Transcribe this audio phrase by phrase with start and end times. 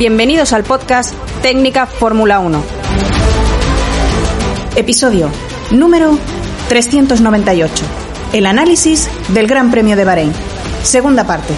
[0.00, 2.64] Bienvenidos al podcast Técnica Fórmula 1.
[4.74, 5.30] Episodio
[5.72, 6.16] número
[6.70, 7.84] 398.
[8.32, 10.32] El análisis del Gran Premio de Bahrein.
[10.84, 11.52] Segunda parte.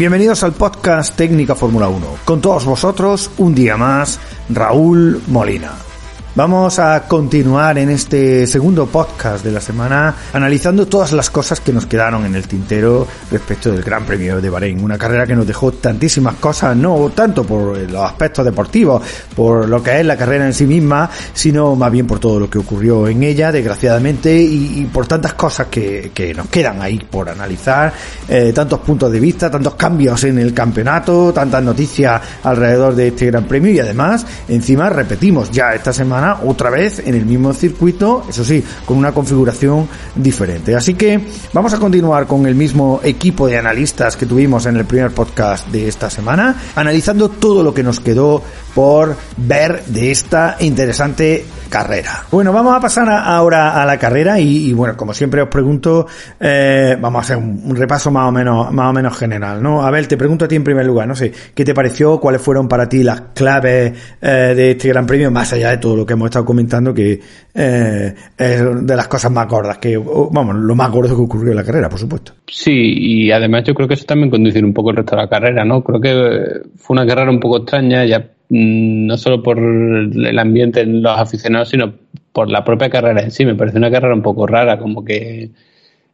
[0.00, 2.06] Bienvenidos al podcast Técnica Fórmula 1.
[2.24, 5.89] Con todos vosotros, un día más, Raúl Molina.
[6.32, 11.72] Vamos a continuar en este segundo podcast de la semana analizando todas las cosas que
[11.72, 14.80] nos quedaron en el tintero respecto del Gran Premio de Bahrein.
[14.80, 19.02] Una carrera que nos dejó tantísimas cosas, no tanto por los aspectos deportivos,
[19.34, 22.48] por lo que es la carrera en sí misma, sino más bien por todo lo
[22.48, 27.28] que ocurrió en ella, desgraciadamente, y, por tantas cosas que, que, nos quedan ahí por
[27.28, 27.92] analizar,
[28.28, 33.26] eh, tantos puntos de vista, tantos cambios en el campeonato, tantas noticias alrededor de este
[33.26, 38.24] Gran Premio y además, encima repetimos ya esta semana otra vez en el mismo circuito,
[38.28, 40.74] eso sí, con una configuración diferente.
[40.74, 41.20] Así que
[41.52, 45.68] vamos a continuar con el mismo equipo de analistas que tuvimos en el primer podcast
[45.68, 48.42] de esta semana, analizando todo lo que nos quedó
[48.74, 52.24] por ver de esta interesante carrera.
[52.30, 56.06] Bueno, vamos a pasar ahora a la carrera y, y, bueno, como siempre os pregunto,
[56.38, 59.82] eh, vamos a hacer un, un, repaso más o menos más o menos general, ¿no?
[59.84, 62.18] Abel, te pregunto a ti en primer lugar, no sé, ¿qué te pareció?
[62.18, 65.96] ¿Cuáles fueron para ti las claves eh, de este Gran Premio más allá de todo
[65.96, 67.20] lo que hemos estado comentando que
[67.54, 71.56] eh, es de las cosas más gordas que vamos, lo más gordo que ocurrió en
[71.56, 72.32] la carrera, por supuesto.
[72.46, 75.28] Sí, y además yo creo que eso también conduce un poco el resto de la
[75.28, 75.82] carrera, ¿no?
[75.82, 80.80] Creo que fue una carrera un poco extraña, ya mm, no solo por el ambiente
[80.80, 81.94] en los aficionados, sino
[82.32, 83.44] por la propia carrera en sí.
[83.44, 85.50] Me parece una carrera un poco rara, como que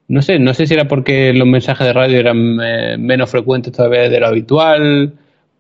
[0.09, 3.73] no sé, no sé si era porque los mensajes de radio eran eh, menos frecuentes
[3.73, 5.15] todavía de lo habitual,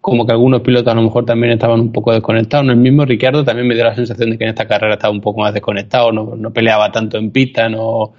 [0.06, 2.68] como que algunos pilotos a lo mejor también estaban un poco desconectados.
[2.68, 5.20] El mismo Ricciardo también me dio la sensación de que en esta carrera estaba un
[5.20, 8.12] poco más desconectado, no, no peleaba tanto en pista, no,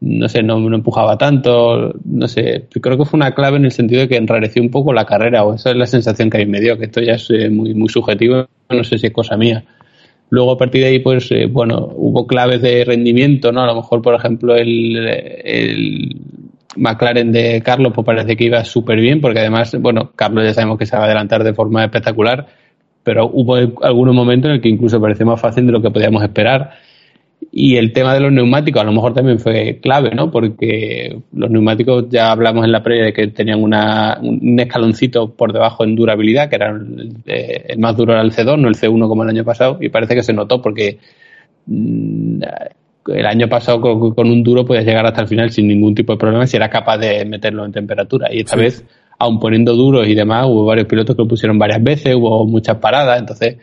[0.00, 3.72] no sé, no, no, empujaba tanto, no sé, creo que fue una clave en el
[3.72, 6.40] sentido de que enrareció un poco la carrera, o esa es la sensación que a
[6.40, 9.12] mí me dio, que esto ya es eh, muy, muy subjetivo, no sé si es
[9.12, 9.66] cosa mía.
[10.30, 13.60] Luego a partir de ahí, pues, eh, bueno, hubo claves de rendimiento, ¿no?
[13.60, 16.23] A lo mejor, por ejemplo, el
[16.76, 20.78] McLaren de Carlos, pues parece que iba súper bien, porque además, bueno, Carlos ya sabemos
[20.78, 22.46] que se va a adelantar de forma espectacular,
[23.02, 26.22] pero hubo algunos momentos en el que incluso pareció más fácil de lo que podíamos
[26.22, 26.72] esperar.
[27.52, 30.30] Y el tema de los neumáticos a lo mejor también fue clave, ¿no?
[30.30, 35.52] Porque los neumáticos ya hablamos en la previa de que tenían una, un escaloncito por
[35.52, 39.08] debajo en durabilidad, que era el, el más duro era el C2, no el C1
[39.08, 40.98] como el año pasado, y parece que se notó porque
[41.66, 42.42] mmm,
[43.06, 46.12] el año pasado con, con, un duro podías llegar hasta el final sin ningún tipo
[46.12, 48.28] de problema si eras capaz de meterlo en temperatura.
[48.32, 48.60] Y esta sí.
[48.60, 48.84] vez,
[49.18, 52.76] aun poniendo duros y demás, hubo varios pilotos que lo pusieron varias veces, hubo muchas
[52.76, 53.56] paradas, entonces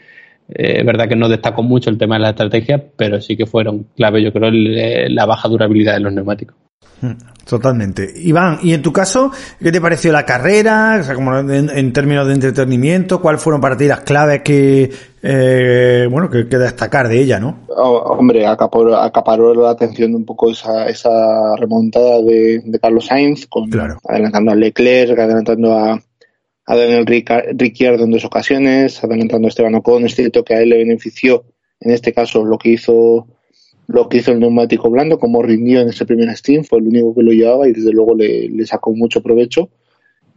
[0.49, 3.45] eh, es verdad que no destacó mucho el tema de la estrategia, pero sí que
[3.45, 6.55] fueron clave, yo creo, el, la baja durabilidad de los neumáticos.
[7.47, 8.07] Totalmente.
[8.15, 10.99] Iván, ¿y en tu caso, qué te pareció la carrera?
[11.01, 14.91] O sea, como en, en términos de entretenimiento, ¿cuáles fueron para ti las claves que,
[15.23, 17.59] eh, bueno, que, que, destacar de ella, no?
[17.69, 23.45] Oh, hombre, acaparó, acaparó, la atención un poco esa, esa remontada de, de Carlos Sainz,
[23.47, 23.99] con, claro.
[24.07, 26.01] adelantando a Leclerc, adelantando a,
[26.65, 30.05] a Daniel Ricciardo en dos ocasiones, adelantando a Esteban Ocon.
[30.05, 31.45] Es cierto que a él le benefició,
[31.79, 33.27] en este caso, lo que hizo
[33.87, 37.13] lo que hizo el neumático blando, como rindió en ese primer Steam, fue el único
[37.13, 39.69] que lo llevaba y desde luego le, le, sacó mucho provecho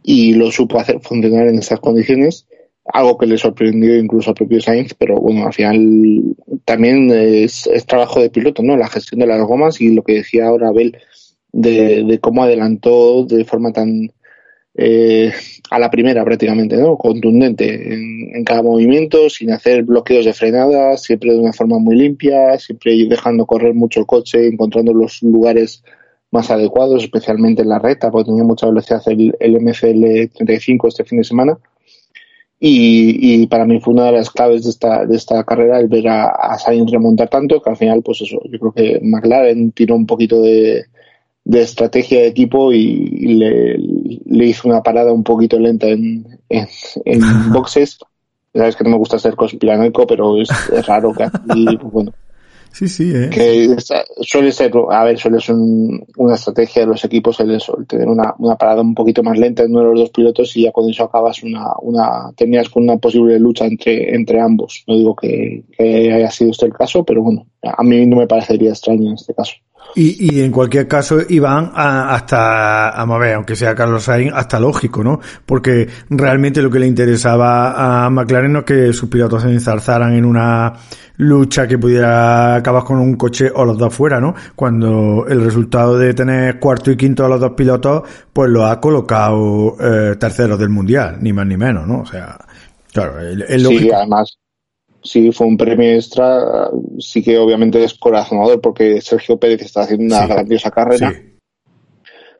[0.03, 2.47] y lo supo hacer funcionar en estas condiciones,
[2.93, 6.35] algo que le sorprendió incluso al propio Sainz, pero bueno, al final
[6.65, 8.77] también es, es trabajo de piloto, ¿no?
[8.77, 10.97] La gestión de las gomas y lo que decía ahora Abel
[11.51, 14.11] de, de cómo adelantó de forma tan
[14.77, 15.31] eh,
[15.71, 16.97] a la primera prácticamente, ¿no?
[16.97, 22.59] Contundente en, cada movimiento, sin hacer bloqueos de frenada, siempre de una forma muy limpia,
[22.59, 25.81] siempre dejando correr mucho el coche, encontrando los lugares
[26.29, 31.05] más adecuados, especialmente en la recta, porque tenía mucha velocidad el, el MCL 35 este
[31.05, 31.57] fin de semana.
[32.59, 36.07] Y, para mí fue una de las claves de esta, de esta carrera el ver
[36.07, 39.95] a, a Sainz remontar tanto, que al final, pues eso, yo creo que McLaren tiró
[39.95, 40.85] un poquito de,
[41.45, 46.67] de estrategia de equipo y, le, le, hizo una parada un poquito lenta en, en,
[47.53, 47.99] boxes.
[48.53, 50.49] Sabes que no me gusta ser conspiranoico, pero es,
[50.87, 52.13] raro que aquí, pues bueno,
[52.75, 53.29] Sí, sí, ¿eh?
[53.29, 53.73] Que
[54.19, 57.57] suele ser, a ver, suele ser una estrategia de los equipos el,
[57.87, 60.63] tener una, una, parada un poquito más lenta en uno de los dos pilotos y
[60.63, 64.83] ya con eso acabas una, una, tenías con una posible lucha entre, entre ambos.
[64.87, 68.27] No digo que, que haya sido este el caso, pero bueno, a mí no me
[68.27, 69.55] parecería extraño en este caso.
[69.95, 75.03] Y, y en cualquier caso, Iván, hasta, a mover, aunque sea Carlos Sainz, hasta lógico,
[75.03, 75.21] ¿no?
[75.45, 80.13] Porque realmente lo que le interesaba a McLaren no es que sus pilotos se enzarzaran
[80.13, 80.73] en una
[81.17, 84.35] lucha que pudiera acabar con un coche o los dos fuera, ¿no?
[84.53, 88.03] Cuando el resultado de tener cuarto y quinto a los dos pilotos,
[88.33, 92.01] pues lo ha colocado eh, terceros del mundial, ni más ni menos, ¿no?
[92.01, 92.37] O sea,
[92.91, 93.81] claro, es lógico.
[93.81, 94.37] Sí, además,
[95.05, 96.69] sí fue un premio extra,
[96.99, 101.13] sí que obviamente es corazonador porque Sergio Pérez está haciendo una grandiosa carrera,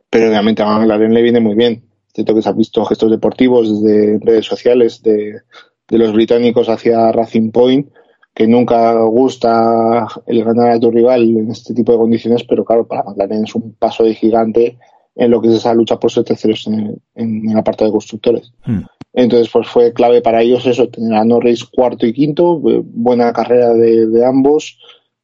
[0.09, 1.83] pero obviamente a McLaren le viene muy bien.
[2.13, 5.41] Siento que se han visto gestos deportivos desde redes sociales de,
[5.87, 7.89] de los británicos hacia Racing Point,
[8.33, 12.87] que nunca gusta el ganar a tu rival en este tipo de condiciones, pero claro,
[12.87, 14.77] para McLaren es un paso de gigante
[15.15, 18.51] en lo que es esa lucha por ser terceros en, en el apartado de constructores.
[18.65, 18.81] Hmm.
[19.13, 23.31] Entonces, pues fue clave para ellos eso, tener a Norris cuarto y quinto, eh, buena
[23.31, 24.77] carrera de, ambos.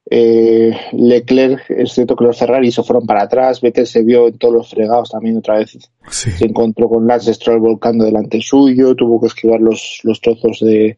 [0.10, 4.38] Eh, Leclerc, es cierto que los Ferrari se fueron para atrás, Vettel se vio en
[4.38, 5.78] todos los fregados también otra vez.
[6.10, 10.98] Se encontró con Lance Stroll volcando delante suyo, tuvo que esquivar los, los trozos de,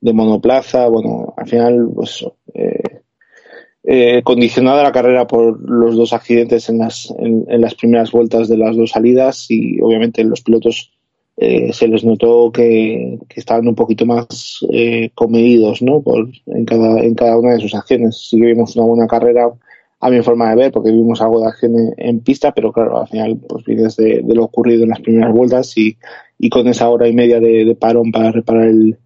[0.00, 0.88] de monoplaza.
[0.88, 2.91] Bueno, al final, pues eh,
[3.84, 8.56] eh, condicionada la carrera por los dos accidentes en las, en, las primeras vueltas de
[8.56, 10.92] las dos salidas y obviamente los pilotos
[11.36, 16.00] eh, se les notó que, estaban un poquito más eh, comedidos ¿no?
[16.00, 18.28] Por, en, cada, en cada una de sus acciones.
[18.28, 19.50] Sí que vimos una buena carrera
[20.02, 23.06] a mi forma de ver, porque vimos algo de acción en, pista, pero claro, al
[23.06, 25.96] final pues vienes de, lo ocurrido en las primeras vueltas y,
[26.44, 28.98] y con esa hora y media de, parón para reparar el,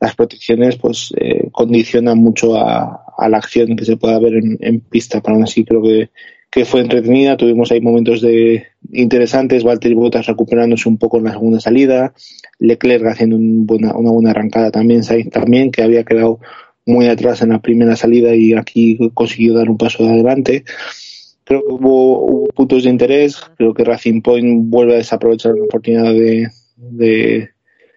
[0.00, 4.56] las protecciones, pues eh, condiciona mucho a, a, la acción que se pueda ver en,
[4.58, 5.20] en pista.
[5.20, 6.08] Para aún así creo que,
[6.50, 11.32] que fue entretenida, tuvimos ahí momentos de interesantes, Valtteri Bottas recuperándose un poco en la
[11.32, 12.14] segunda salida,
[12.58, 16.40] Leclerc haciendo una buena arrancada también, Sainz también, que había quedado
[16.86, 20.64] muy atrás en la primera salida y aquí consiguió dar un paso de adelante.
[21.44, 26.14] Creo que hubo, puntos de interés, creo que Racing Point vuelve a desaprovechar una oportunidad
[26.14, 27.50] de, de,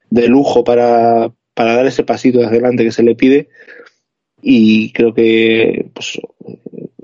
[0.09, 3.49] lujo para, para dar ese pasito de adelante que se le pide.
[4.41, 6.19] Y creo que pues,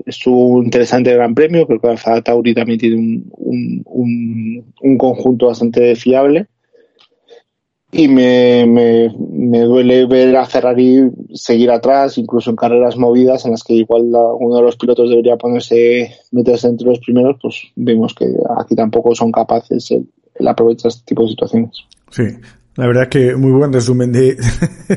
[0.04, 5.46] estuvo interesante el Gran Premio, creo que Alfa Tauri también tiene un, un, un conjunto
[5.46, 6.46] bastante fiable.
[7.90, 13.52] Y me, me, me, duele ver a Ferrari seguir atrás, incluso en carreras movidas en
[13.52, 18.14] las que igual uno de los pilotos debería ponerse, meterse entre los primeros, pues vemos
[18.14, 18.26] que
[18.58, 20.06] aquí tampoco son capaces el,
[20.46, 21.70] aprovechar este tipo de situaciones.
[22.10, 22.24] Sí,
[22.76, 24.36] la verdad es que muy buen resumen de,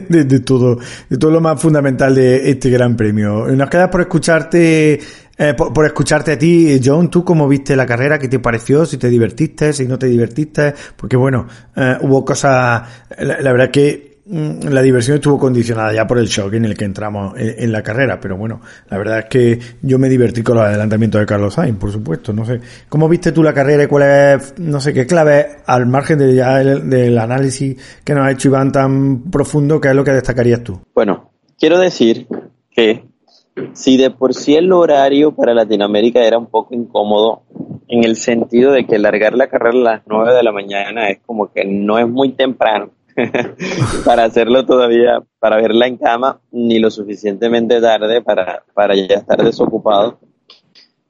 [0.10, 0.78] de, todo,
[1.10, 3.48] de todo lo más fundamental de este gran premio.
[3.48, 5.00] Nos queda por escucharte
[5.44, 8.20] eh, por, escucharte a ti, John, ¿tú cómo viste la carrera?
[8.20, 8.86] ¿Qué te pareció?
[8.86, 9.74] ¿Si te divertiste?
[9.74, 10.76] ¿Si no te divertiste?
[10.96, 12.88] Porque bueno, eh, hubo cosas,
[13.18, 17.34] la, verdad que la diversión estuvo condicionada ya por el shock en el que entramos
[17.38, 21.20] en, la carrera, pero bueno, la verdad es que yo me divertí con los adelantamientos
[21.20, 22.60] de Carlos Sainz, por supuesto, no sé.
[22.88, 26.36] ¿Cómo viste tú la carrera y cuál es, no sé qué clave, al margen de
[26.36, 30.64] ya del análisis que nos ha hecho Iván tan profundo, qué es lo que destacarías
[30.64, 30.80] tú?
[30.94, 32.28] Bueno, quiero decir
[32.70, 33.04] que
[33.74, 37.44] si de por sí el horario para Latinoamérica era un poco incómodo,
[37.88, 41.20] en el sentido de que largar la carrera a las 9 de la mañana es
[41.26, 42.92] como que no es muy temprano
[44.06, 49.44] para hacerlo todavía, para verla en cama, ni lo suficientemente tarde para, para ya estar
[49.44, 50.20] desocupado.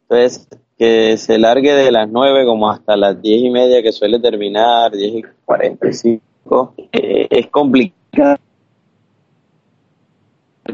[0.04, 4.20] Entonces, que se largue de las 9 como hasta las 10 y media que suele
[4.20, 8.38] terminar, 10 y 45, eh, es complicado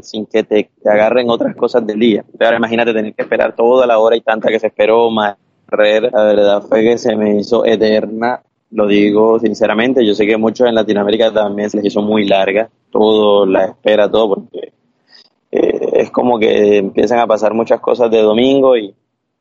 [0.01, 2.25] sin que te, agarren otras cosas del día.
[2.39, 5.37] Ahora imagínate tener que esperar toda la hora y tanta que se esperó, más
[5.69, 10.67] la verdad fue que se me hizo eterna, lo digo sinceramente, yo sé que muchos
[10.67, 14.73] en Latinoamérica también se les hizo muy larga, todo, la espera, todo, porque
[15.51, 18.93] eh, es como que empiezan a pasar muchas cosas de domingo y,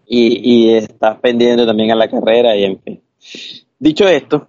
[0.06, 3.00] y, y estás pendiente también a la carrera y en fin.
[3.78, 4.49] Dicho esto,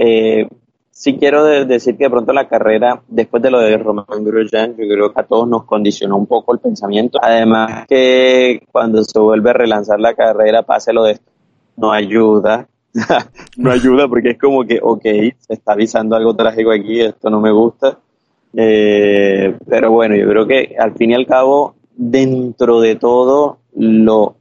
[0.00, 0.46] Eh,
[0.90, 4.86] sí quiero decir que de pronto la carrera, después de lo de Romain Grosjean, yo
[4.86, 7.18] creo que a todos nos condicionó un poco el pensamiento.
[7.20, 11.32] Además que cuando se vuelve a relanzar la carrera, pase lo de esto,
[11.76, 12.68] no ayuda.
[13.56, 17.40] no ayuda porque es como que, ok, se está avisando algo trágico aquí, esto no
[17.40, 17.98] me gusta.
[18.54, 24.36] Eh, pero bueno, yo creo que al fin y al cabo, dentro de todo, lo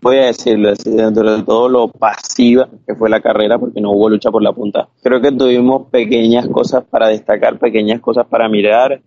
[0.00, 4.08] voy a decirlo dentro de todo lo pasiva que fue la carrera, porque no hubo
[4.08, 4.88] lucha por la punta.
[5.02, 9.00] Creo que tuvimos pequeñas cosas para destacar, pequeñas cosas para mirar,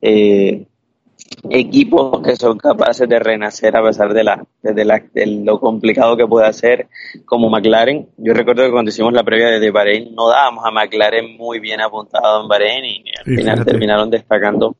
[0.00, 0.66] eh,
[1.50, 6.46] equipos que son capaces de renacer a pesar de, la, de, lo complicado que puede
[6.46, 6.88] hacer,
[7.24, 8.08] como McLaren.
[8.16, 11.80] Yo recuerdo que cuando hicimos la previa de Bahrein, no dábamos a McLaren muy bien
[11.80, 14.76] apuntado en Bahrein y al final terminaron destacando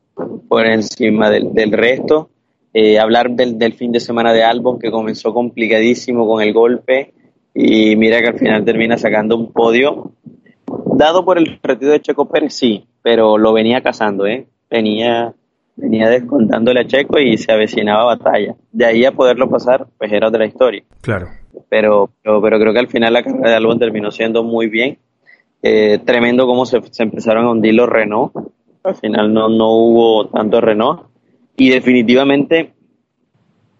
[0.49, 2.31] por encima del, del resto.
[2.73, 7.15] Eh, hablar del, del, fin de semana de Albon, que comenzó complicadísimo con el golpe,
[7.55, 10.13] y mira que al final termina sacando un podio.
[10.95, 14.47] Dado por el retiro de Checo Pérez, sí, pero lo venía cazando, ¿eh?
[14.69, 15.33] Venía,
[15.77, 18.55] venía descontándole a Checo y se avecinaba batalla.
[18.73, 20.83] De ahí a poderlo pasar, pues era otra historia.
[21.01, 21.29] Claro.
[21.69, 24.99] Pero, pero, creo que al final la carrera de Albon terminó siendo muy bien.
[25.63, 28.33] Eh, tremendo cómo se, se, empezaron a hundir los Renault.
[28.85, 31.09] Al final no, no hubo tanto Renault
[31.57, 32.73] y definitivamente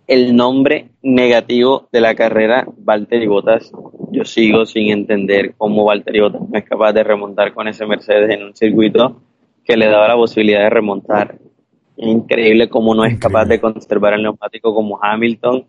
[0.07, 3.71] el nombre negativo de la carrera, Valtteri Bottas.
[4.11, 8.31] Yo sigo sin entender cómo Valtteri Bottas no es capaz de remontar con ese Mercedes
[8.31, 9.21] en un circuito
[9.65, 11.39] que le daba la posibilidad de remontar.
[11.97, 15.65] Es increíble cómo no es capaz de conservar el neumático como Hamilton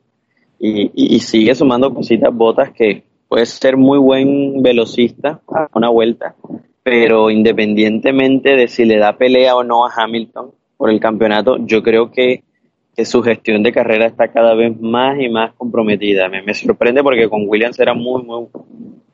[0.59, 6.35] y, sigue sumando cositas botas que puede ser muy buen velocista a una vuelta,
[6.83, 11.83] pero independientemente de si le da pelea o no a Hamilton, por el campeonato, yo
[11.83, 12.43] creo que,
[13.03, 16.29] su gestión de carrera está cada vez más y más comprometida.
[16.29, 18.47] Me, sorprende porque con Williams era muy, muy,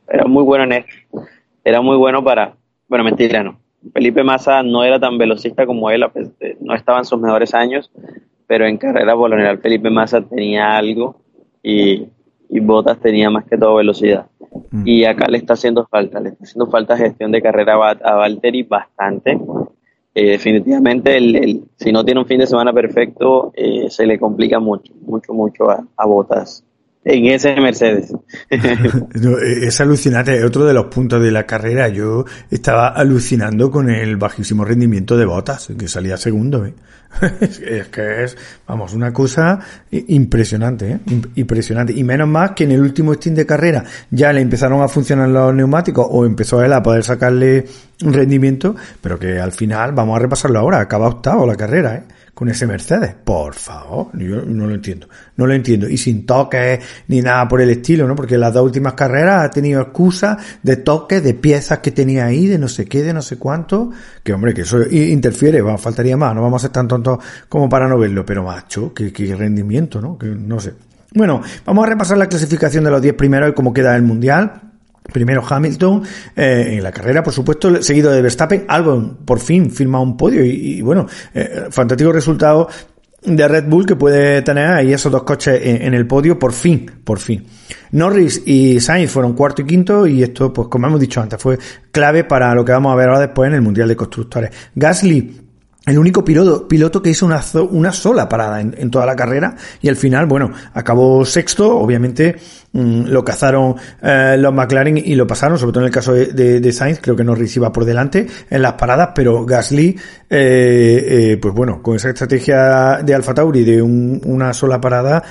[0.07, 0.85] era muy bueno en
[1.65, 2.55] Era muy bueno para,
[2.87, 3.59] bueno, mentira, no.
[3.93, 6.05] Felipe Massa no era tan velocista como él,
[6.61, 7.91] no estaba en sus mejores años,
[8.47, 11.21] pero en carrera por lo general Felipe Massa tenía algo
[11.61, 12.07] y,
[12.49, 14.27] y Bottas tenía más que todo velocidad.
[14.71, 14.87] Mm.
[14.87, 18.63] Y acá le está haciendo falta, le está haciendo falta gestión de carrera a Valtteri
[18.63, 19.39] bastante.
[20.15, 24.59] Eh, definitivamente el, si no tiene un fin de semana perfecto eh, se le complica
[24.59, 26.63] mucho, mucho, mucho a, a Botas
[27.05, 28.13] en ese Mercedes.
[28.49, 31.89] es alucinante, es otro de los puntos de la carrera.
[31.89, 36.65] Yo estaba alucinando con el bajísimo rendimiento de Botas, que salía segundo.
[36.65, 36.73] ¿eh?
[37.41, 39.59] es que es, vamos, una cosa
[39.91, 40.99] impresionante, ¿eh?
[41.35, 41.93] impresionante.
[41.93, 45.29] Y menos más que en el último stint de carrera ya le empezaron a funcionar
[45.29, 47.65] los neumáticos o empezó él a poder sacarle
[48.03, 52.03] un rendimiento, pero que al final, vamos a repasarlo ahora, acaba octavo la carrera, ¿eh?
[52.33, 53.15] Con ese Mercedes.
[53.23, 55.07] Por favor, yo no lo entiendo.
[55.37, 55.87] No lo entiendo.
[55.87, 58.15] Y sin toques ni nada por el estilo, ¿no?
[58.15, 62.47] Porque las dos últimas carreras ha tenido excusas de toques, de piezas que tenía ahí,
[62.47, 63.91] de no sé qué, de no sé cuánto.
[64.23, 66.33] Que hombre, que eso interfiere, va, faltaría más.
[66.33, 68.25] No vamos a ser tan tontos como para no verlo.
[68.25, 70.17] Pero macho, que, que rendimiento, ¿no?
[70.17, 70.73] Que no sé.
[71.15, 74.72] Bueno, vamos a repasar la clasificación de los 10 primeros y cómo queda el mundial.
[75.11, 76.03] Primero Hamilton
[76.35, 78.65] eh, en la carrera, por supuesto, seguido de Verstappen.
[78.67, 82.69] Albon por fin firma un podio y, bueno, eh, fantástico resultado
[83.25, 86.89] de Red Bull que puede tener ahí esos dos coches en, el podio por fin,
[87.03, 87.45] por fin.
[87.91, 91.57] Norris y Sainz fueron cuarto y quinto y esto, pues como hemos dicho antes, fue
[91.91, 94.51] clave para lo que vamos a ver ahora después en el Mundial de Constructores.
[94.75, 95.42] Gasly
[95.85, 97.41] el único piloto, piloto que hizo una,
[97.91, 102.37] sola parada en, toda la carrera y al final, bueno, acabó sexto, obviamente
[102.71, 106.71] mm, lo cazaron eh, los McLaren y lo pasaron, sobre todo en el caso de,
[106.71, 109.89] Sainz, creo que Norris iba por delante en las paradas, pero Gasly,
[110.29, 115.21] eh, eh, pues bueno, con esa estrategia de Alfa Tauri de una sola parada,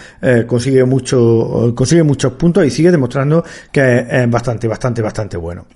[0.46, 5.66] consigue mucho, consigue muchos puntos y sigue demostrando que es bastante, bastante, bastante bueno.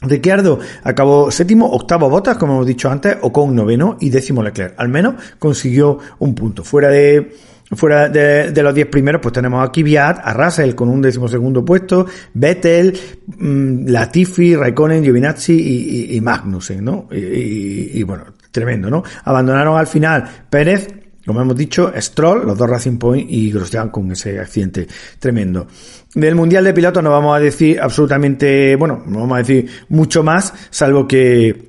[0.00, 4.74] Ricciardo acabó séptimo, octavo Botas, como hemos dicho antes, o con noveno y décimo Leclerc.
[4.76, 6.62] Al menos consiguió un punto.
[6.62, 7.34] Fuera de,
[7.72, 11.64] fuera de, los diez primeros, pues tenemos a Kvyat, a Russell con un décimo segundo
[11.64, 17.08] puesto, Vettel, mm, Latifi, Raikkonen, Giovinazzi y, y, Magnussen, ¿no?
[17.10, 19.02] Y, y, bueno, tremendo, ¿no?
[19.24, 20.88] Abandonaron al final Pérez,
[21.28, 24.88] como hemos dicho, Stroll, los dos Racing Point y Grosjean con ese accidente
[25.18, 25.66] tremendo.
[26.14, 30.22] Del Mundial de Pilotos no vamos a decir absolutamente, bueno, no vamos a decir mucho
[30.22, 31.68] más, salvo que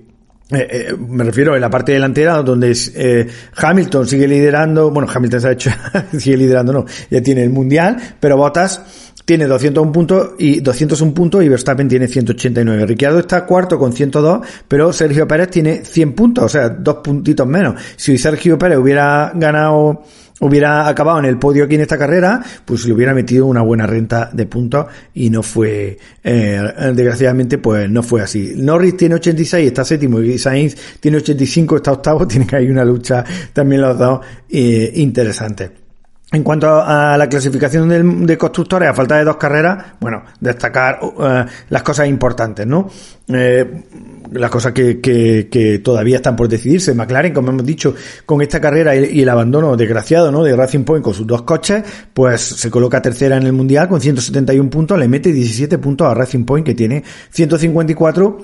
[0.51, 5.41] eh, eh, me refiero en la parte delantera donde eh, Hamilton sigue liderando, bueno, Hamilton
[5.41, 5.69] se ha hecho,
[6.17, 8.81] sigue liderando, no, ya tiene el mundial, pero Bottas
[9.25, 12.87] tiene 201 puntos y 201 puntos y Verstappen tiene 189.
[12.87, 17.45] Ricciardo está cuarto con 102, pero Sergio Pérez tiene 100 puntos, o sea, dos puntitos
[17.45, 17.79] menos.
[17.95, 20.01] Si Sergio Pérez hubiera ganado
[20.39, 23.85] hubiera acabado en el podio aquí en esta carrera, pues le hubiera metido una buena
[23.85, 26.61] renta de puntos y no fue, eh,
[26.93, 28.53] desgraciadamente, pues no fue así.
[28.55, 32.85] Norris tiene 86, está séptimo y Sainz tiene 85, está octavo, tiene que hay una
[32.85, 35.78] lucha también los dos eh, interesante.
[36.31, 37.89] En cuanto a la clasificación
[38.27, 42.87] de, constructores, a falta de dos carreras, bueno, destacar uh, las cosas importantes, ¿no?
[43.27, 43.65] Eh,
[44.33, 46.93] las cosas que, que, todavía están por decidirse.
[46.93, 47.95] McLaren, como hemos dicho,
[48.27, 50.43] con esta carrera y, el abandono desgraciado, ¿no?
[50.43, 51.83] De Racing Point con sus dos coches,
[52.13, 56.13] pues se coloca tercera en el Mundial con 171 puntos, le mete 17 puntos a
[56.13, 58.37] Racing Point que tiene 154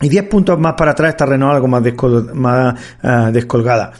[0.00, 1.82] y 10 puntos más para atrás está Renault algo más,
[3.02, 3.92] uh, descolgada.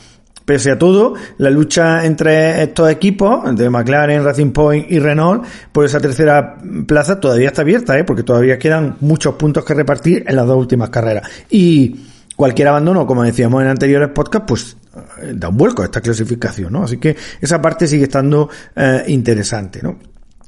[0.46, 5.84] Pese a todo, la lucha entre estos equipos, de McLaren, Racing Point y Renault, por
[5.84, 8.04] esa tercera plaza todavía está abierta, ¿eh?
[8.04, 11.28] porque todavía quedan muchos puntos que repartir en las dos últimas carreras.
[11.50, 11.96] Y
[12.36, 14.76] cualquier abandono, como decíamos en anteriores podcasts, pues
[15.20, 16.84] eh, da un vuelco a esta clasificación, ¿no?
[16.84, 19.98] Así que esa parte sigue estando eh, interesante, ¿no?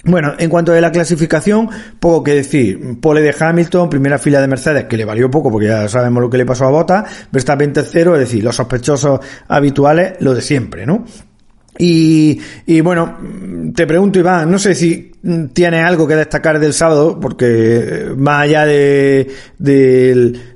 [0.04, 2.98] Bueno, en cuanto a la clasificación, poco que decir.
[3.00, 6.30] Pole de Hamilton, primera fila de Mercedes, que le valió poco porque ya sabemos lo
[6.30, 7.04] que le pasó a Bota.
[7.32, 11.04] Verstappen tercero, es decir, los sospechosos habituales, lo de siempre, ¿no?
[11.78, 13.18] Y, y bueno,
[13.74, 15.12] te pregunto, Iván, no sé si
[15.52, 19.28] tienes algo que destacar del sábado, porque eh, más allá de,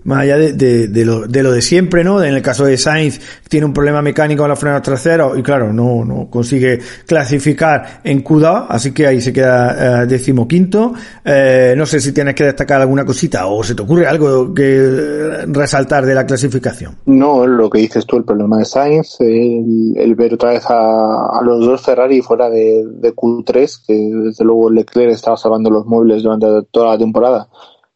[0.04, 2.22] más allá de, de, lo, de lo de siempre, ¿no?
[2.22, 5.72] En el caso de Sainz, tiene un problema mecánico en los frenos traseros y claro,
[5.72, 10.92] no, no consigue clasificar en Q2, así que ahí se queda eh, decimoquinto.
[11.24, 15.44] Eh, no sé si tienes que destacar alguna cosita o se te ocurre algo que
[15.48, 16.96] resaltar de la clasificación.
[17.06, 21.42] No, lo que dices tú, el problema de Sainz, el, ver otra vez a, a,
[21.42, 26.22] los dos Ferrari fuera de, de Q3, que desde luego Leclerc estaba salvando los muebles
[26.22, 27.48] durante toda la temporada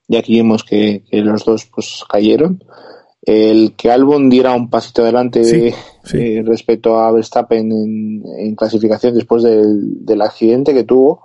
[0.09, 2.63] y aquí vemos que, los dos pues cayeron.
[3.23, 5.75] El que Albon diera un pasito adelante
[6.15, 11.23] eh, respecto a Verstappen en, clasificación después del, accidente que tuvo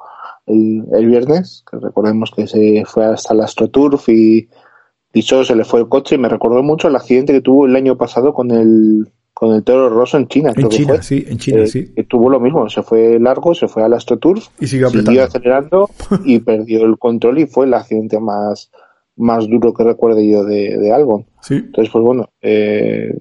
[0.48, 4.50] el, viernes, que recordemos que se fue hasta la AstroTurf y,
[5.14, 6.18] y solo se le fue el coche.
[6.18, 9.12] Me recordó mucho el accidente que tuvo el año pasado con el
[9.42, 10.54] con el Toro Rosso en China.
[10.56, 11.92] En China, sí, en China, eh, sí.
[12.08, 14.88] tuvo lo mismo, se fue largo, se fue al AstroTurf, y siguió,
[15.24, 15.90] acelerando
[16.26, 18.70] y perdió el control y fue el accidente más,
[19.16, 21.26] más duro que recuerde yo de, de Albon.
[21.50, 23.18] Entonces, pues bueno, eh,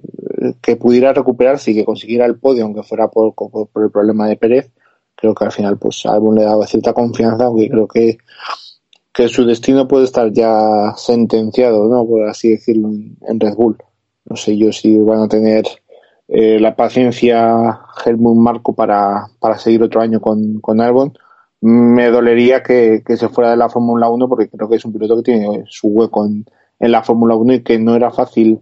[0.61, 4.37] que pudiera recuperarse y que consiguiera el podio, aunque fuera por, por, el problema de
[4.37, 4.69] Pérez,
[5.15, 8.19] creo que al final pues Albon le daba cierta confianza, aunque creo que
[9.11, 12.05] que su destino puede estar ya sentenciado, ¿no?
[12.05, 13.77] Por así decirlo, en Red Bull.
[14.25, 15.65] No sé yo si van a tener
[16.33, 21.11] eh, la paciencia Helmut Marco para, para seguir otro año con, con Albon.
[21.59, 25.17] Me dolería que, se fuera de la Fórmula 1 porque creo que es un piloto
[25.17, 26.45] que tiene su hueco en,
[26.79, 28.61] la Fórmula 1 y que no era fácil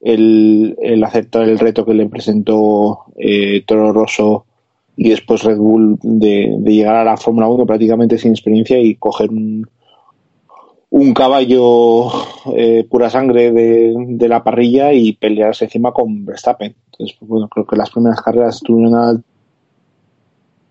[0.00, 4.46] el, el aceptar el reto que le presentó eh, Toro Rosso
[4.96, 8.94] y después Red Bull de, de llegar a la Fórmula 1 prácticamente sin experiencia y
[8.94, 9.68] coger un,
[10.90, 12.08] un caballo
[12.56, 16.74] eh, pura sangre de, de, la parrilla y pelearse encima con Verstappen.
[16.92, 19.22] Entonces, pues, bueno, creo que las primeras carreras estuvieron a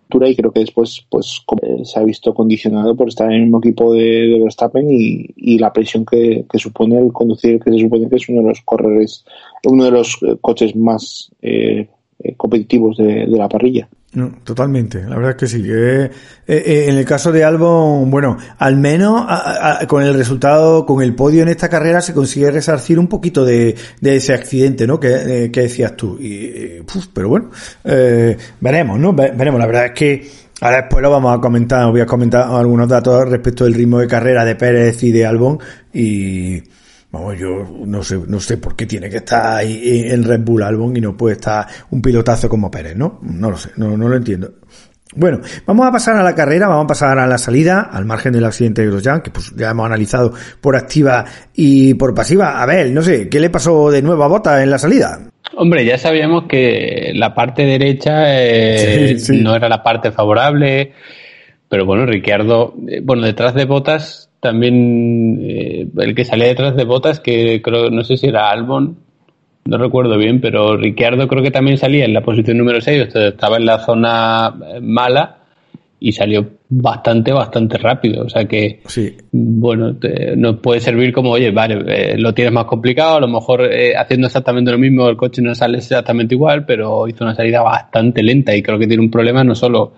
[0.10, 1.44] altura y creo que después pues
[1.84, 5.72] se ha visto condicionado por estar en el mismo equipo de, Verstappen y, y, la
[5.72, 9.24] presión que, que, supone el conducir, que se supone que es uno de los corredores,
[9.66, 11.88] uno de los eh, coches más eh,
[12.24, 13.88] eh, competitivos de, de la parrilla.
[14.12, 15.64] No, totalmente, la verdad es que sí.
[15.68, 16.10] Eh,
[16.48, 19.28] eh, en el caso de Albon, bueno, al menos
[19.88, 23.76] con el resultado, con el podio en esta carrera se consigue resarcir un poquito de,
[24.02, 25.00] de ese accidente, ¿no?
[25.00, 26.18] Que, eh, que decías tú.
[26.20, 26.82] Y,
[27.14, 27.52] pero bueno,
[28.60, 29.14] veremos, ¿no?
[29.14, 29.60] Veremos.
[29.60, 30.28] La verdad es que
[30.62, 34.08] ahora después lo vamos a comentar, voy a comentar algunos datos respecto del ritmo de
[34.08, 35.60] carrera de Pérez y de Albon
[35.94, 36.64] y
[37.12, 40.62] Vamos, yo no sé, no sé por qué tiene que estar ahí en Red Bull
[40.62, 43.20] Albon y no puede estar un pilotazo como Pérez, ¿no?
[43.24, 44.54] No lo sé, no, no lo entiendo.
[45.16, 48.32] Bueno, vamos a pasar a la carrera, vamos a pasar a la salida, al margen
[48.32, 52.62] del accidente de Grosjean, que pues ya hemos analizado por activa y por pasiva.
[52.62, 55.20] A ver, no sé, ¿qué le pasó de nuevo a Bota en la salida?
[55.56, 60.94] Hombre, ya sabíamos que la parte derecha eh, no era la parte favorable,
[61.68, 66.86] pero bueno, Ricciardo, eh, bueno, detrás de Botas también eh, el que salía detrás de
[66.86, 68.98] Botas, que creo, no sé si era Albon,
[69.66, 73.58] no recuerdo bien, pero Ricciardo creo que también salía en la posición número 6, estaba
[73.58, 75.38] en la zona eh, mala
[76.00, 78.24] y salió bastante, bastante rápido.
[78.24, 79.18] O sea que, sí.
[79.32, 79.98] bueno,
[80.38, 84.28] nos puede servir como, oye, vale, eh, lo tienes más complicado, a lo mejor haciendo
[84.28, 88.56] exactamente lo mismo el coche no sale exactamente igual, pero hizo una salida bastante lenta
[88.56, 89.92] y creo que tiene un problema no solo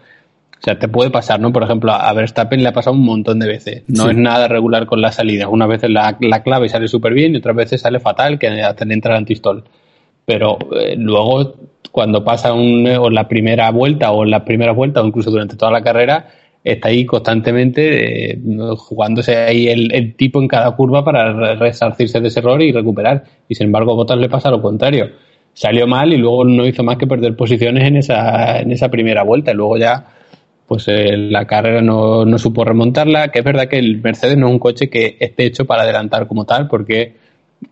[0.62, 1.52] o sea, te puede pasar, ¿no?
[1.52, 3.84] Por ejemplo, a Verstappen le ha pasado un montón de veces.
[3.88, 5.48] No es nada regular con la salida.
[5.48, 8.86] Una vez la, la clave sale súper bien y otras veces sale fatal, que hasta
[8.86, 9.64] le entra el antistol.
[10.24, 11.56] pero eh, luego
[11.92, 15.56] cuando pasa un, o la primera vuelta o en las primeras vueltas o incluso durante
[15.56, 16.28] toda la carrera,
[16.64, 18.42] está ahí constantemente eh,
[18.78, 23.24] jugándose ahí el, tipo en cada curva para resarcirse de ese error y recuperar.
[23.50, 25.10] Y sin embargo, a Bottas le pasa lo contrario.
[25.54, 29.24] Salió mal y luego no hizo más que perder posiciones en esa, en esa primera
[29.24, 29.52] vuelta.
[29.52, 30.06] Y luego ya,
[30.72, 33.28] pues eh, la carrera no, no supo remontarla.
[33.28, 36.30] Que es verdad que el Mercedes no es un coche que esté hecho para adelantar
[36.30, 37.14] como tal, porque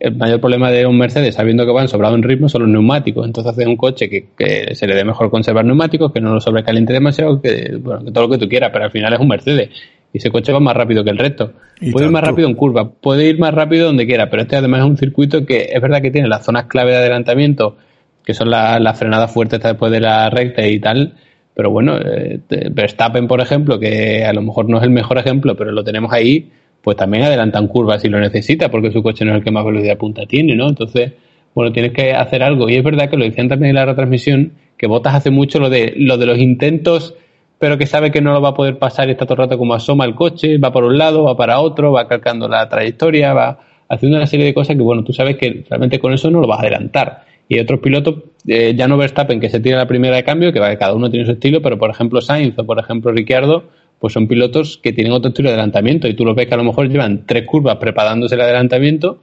[0.01, 3.25] el mayor problema de un Mercedes, sabiendo que van sobrado en ritmo, son los neumáticos.
[3.25, 6.91] Entonces hace un coche que, se le dé mejor conservar neumáticos, que no lo sobrecaliente
[6.91, 9.69] demasiado, que, bueno, que todo lo que tú quieras, pero al final es un Mercedes.
[10.11, 11.53] Y ese coche va más rápido que el resto.
[11.93, 14.81] puede ir más rápido en curva, puede ir más rápido donde quiera, pero este además
[14.81, 17.77] es un circuito que es verdad que tiene las zonas clave de adelantamiento,
[18.25, 21.13] que son las frenadas fuertes después de la recta y tal.
[21.59, 22.39] Pero bueno, eh,
[22.71, 26.13] Verstappen, por ejemplo, que a lo mejor no es el mejor ejemplo, pero lo tenemos
[26.13, 26.49] ahí,
[26.81, 29.65] pues también adelantan curvas si lo necesita, porque su coche no es el que más
[29.65, 30.69] velocidad punta tiene, ¿no?
[30.69, 31.11] Entonces,
[31.53, 32.69] bueno, tienes que hacer algo.
[32.69, 35.69] Y es verdad que lo decían también en la retransmisión, que Botas hace mucho lo
[35.69, 37.13] de, lo de los intentos,
[37.57, 39.57] pero que sabe que no lo va a poder pasar y está todo el rato
[39.57, 43.33] como asoma el coche, va por un lado, va para otro, va calcando la trayectoria,
[43.33, 46.39] va haciendo una serie de cosas que, bueno, tú sabes que realmente con eso no
[46.39, 47.23] lo vas a adelantar.
[47.51, 48.15] Y otros pilotos,
[48.47, 51.09] eh, ya no Verstappen, que se tira la primera de cambio, que va, cada uno
[51.09, 53.63] tiene su estilo, pero por ejemplo Sainz o por ejemplo Ricciardo,
[53.97, 56.57] pues son pilotos que tienen otro estilo de adelantamiento y tú los ves que a
[56.57, 59.17] lo mejor llevan tres curvas preparándose el adelantamiento,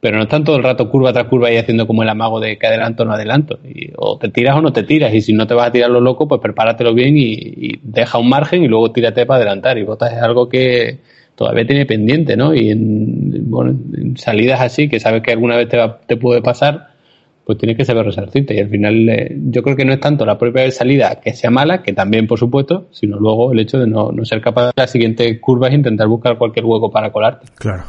[0.00, 2.56] pero no están todo el rato curva tras curva y haciendo como el amago de
[2.56, 3.58] que adelanto o no adelanto.
[3.62, 5.90] Y, o te tiras o no te tiras y si no te vas a tirar
[5.90, 9.76] lo loco, pues prepáratelo bien y, deja un margen y luego tírate para adelantar.
[9.78, 10.98] Y botas es algo que
[11.34, 12.54] todavía tiene pendiente, ¿no?
[12.54, 16.88] Y en, bueno, en salidas así, que sabes que alguna vez te, te puede pasar,
[17.46, 18.54] pues tienes que saber resarcirte.
[18.54, 21.48] Y al final, eh, yo creo que no es tanto la propia salida que sea
[21.48, 24.72] mala, que también, por supuesto, sino luego el hecho de no, no ser capaz de
[24.74, 27.46] la siguiente curva es intentar buscar cualquier hueco para colarte.
[27.54, 27.84] Claro.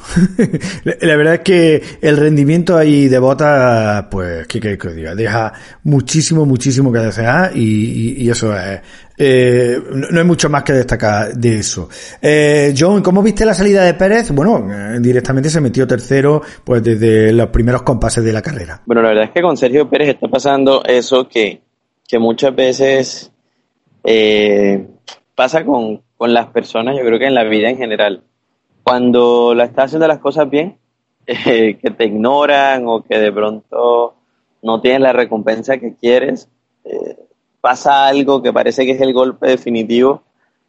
[1.01, 5.15] la verdad es que el rendimiento ahí de bota, pues, ¿qué que diga?
[5.15, 5.51] Deja
[5.83, 8.79] muchísimo, muchísimo que desear y, y eso es,
[9.17, 11.89] eh, no, hay mucho más que destacar de eso.
[12.21, 14.31] Eh, John, ¿cómo viste la salida de Pérez?
[14.31, 18.81] Bueno, eh, directamente se metió tercero pues desde los primeros compases de la carrera.
[18.85, 21.61] Bueno, la verdad es que con Sergio Pérez está pasando eso que,
[22.07, 23.31] que muchas veces
[24.03, 24.87] eh,
[25.33, 28.23] pasa con, con las personas, yo creo que en la vida en general.
[28.83, 30.77] Cuando la estás haciendo las cosas bien,
[31.25, 34.15] que te ignoran o que de pronto
[34.61, 36.49] no tienes la recompensa que quieres,
[36.85, 37.17] eh,
[37.67, 40.21] pasa algo que parece que es el golpe definitivo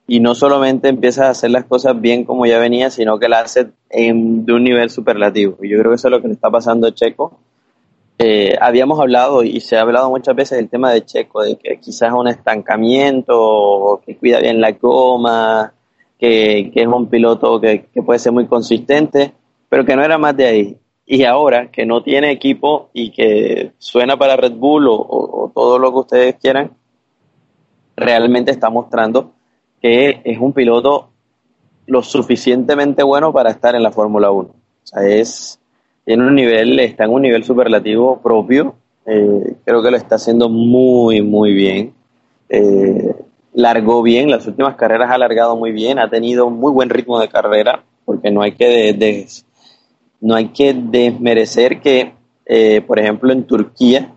[0.08, 3.38] y no solamente empieza a hacer las cosas bien como ya venía, sino que la
[3.38, 5.58] hace en, de un nivel superlativo.
[5.62, 7.38] Y yo creo que eso es lo que le está pasando a Checo.
[8.18, 11.78] Eh, habíamos hablado y se ha hablado muchas veces del tema de Checo, de que
[11.78, 15.72] quizás es un estancamiento, que cuida bien la goma,
[16.18, 19.34] que, es un piloto que, puede ser muy consistente,
[19.68, 20.76] pero que no era más de ahí.
[21.06, 25.92] Y ahora que no tiene equipo y que suena para Red Bull o todo lo
[25.92, 26.78] que ustedes quieran,
[27.98, 29.32] realmente está mostrando
[29.80, 31.11] que es un piloto
[31.87, 34.48] lo suficientemente bueno para estar en la Fórmula 1.
[34.48, 35.58] O sea, es,
[36.06, 38.74] un nivel, está en un nivel superlativo propio.
[39.06, 41.94] Eh, creo que lo está haciendo muy, muy bien.
[42.48, 43.14] Eh,
[43.54, 47.28] largó bien, las últimas carreras ha largado muy bien, ha tenido muy buen ritmo de
[47.28, 49.26] carrera, porque no hay que,
[50.20, 52.12] no hay que desmerecer que,
[52.46, 54.12] eh, por ejemplo, en Turquía,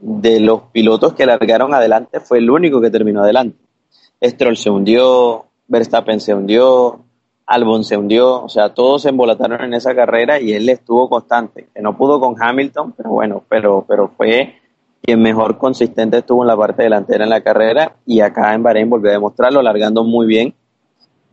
[0.00, 3.58] de los pilotos que largaron adelante, fue el único que terminó adelante.
[4.22, 7.00] Stroll se hundió, Verstappen se hundió,
[7.46, 11.68] Albon se hundió, o sea, todos se embolataron en esa carrera y él estuvo constante,
[11.74, 14.54] que no pudo con Hamilton, pero bueno, pero, pero fue
[15.02, 18.88] quien mejor consistente estuvo en la parte delantera en la carrera y acá en Bahrein
[18.88, 20.54] volvió a demostrarlo, largando muy bien,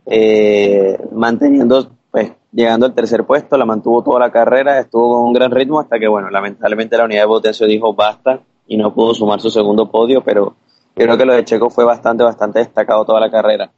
[0.06, 5.32] eh, manteniendo pues llegando al tercer puesto, la mantuvo toda la carrera, estuvo con un
[5.32, 9.14] gran ritmo hasta que, bueno, lamentablemente la unidad de potencia dijo basta y no pudo
[9.14, 10.54] sumar su segundo podio, pero
[10.94, 13.70] creo que lo de Checo fue bastante, bastante destacado toda la carrera.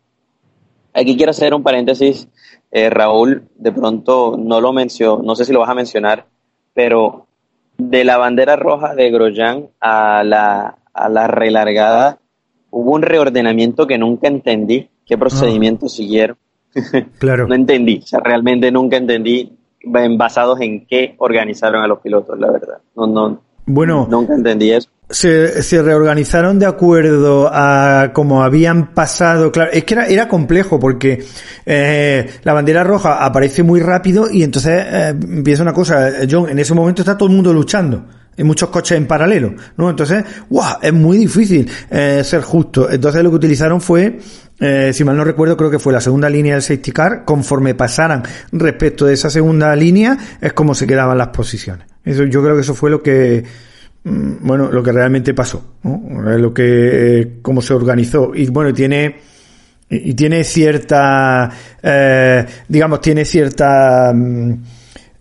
[0.93, 2.29] Aquí quiero hacer un paréntesis,
[2.71, 6.27] eh, Raúl, de pronto no lo mencionó, no sé si lo vas a mencionar,
[6.73, 7.27] pero
[7.79, 12.19] de la bandera roja de Grosjean a la, a la relargada
[12.71, 16.37] hubo un reordenamiento que nunca entendí, qué procedimiento siguieron
[17.19, 17.47] Claro.
[17.47, 19.53] no entendí, o sea, realmente nunca entendí
[20.17, 22.79] basados en qué organizaron a los pilotos, la verdad.
[22.97, 24.89] No, no, bueno, nunca entendí eso.
[25.09, 30.81] Se, se reorganizaron de acuerdo a cómo habían pasado, claro, es que era, era complejo
[30.81, 31.23] porque
[31.67, 36.59] eh, la bandera roja aparece muy rápido y entonces eh, empieza una cosa, John, en
[36.59, 38.05] ese momento está todo el mundo luchando
[38.37, 39.91] hay muchos coches en paralelo, ¿no?
[39.91, 40.79] Entonces, ¡guau!
[40.83, 42.91] Es muy difícil eh, ser justo.
[42.91, 44.19] Entonces lo que utilizaron fue,
[44.59, 47.25] eh, si mal no recuerdo, creo que fue la segunda línea del safety car.
[47.25, 51.87] Conforme pasaran respecto de esa segunda línea, es como se quedaban las posiciones.
[52.05, 53.45] Eso, yo creo que eso fue lo que,
[54.05, 56.03] mm, bueno, lo que realmente pasó, ¿no?
[56.37, 58.33] lo que, eh, cómo se organizó.
[58.35, 59.17] Y bueno, tiene,
[59.89, 61.51] y tiene cierta,
[61.83, 64.63] eh, digamos, tiene cierta, mm,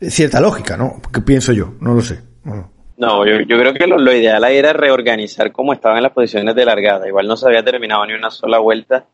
[0.01, 1.01] cierta lógica, ¿no?
[1.11, 2.19] Que pienso yo, no lo sé.
[2.97, 7.07] No, yo, creo que lo, lo, ideal era reorganizar cómo estaban las posiciones de largada.
[7.07, 9.05] Igual no se había terminado ni una sola vuelta.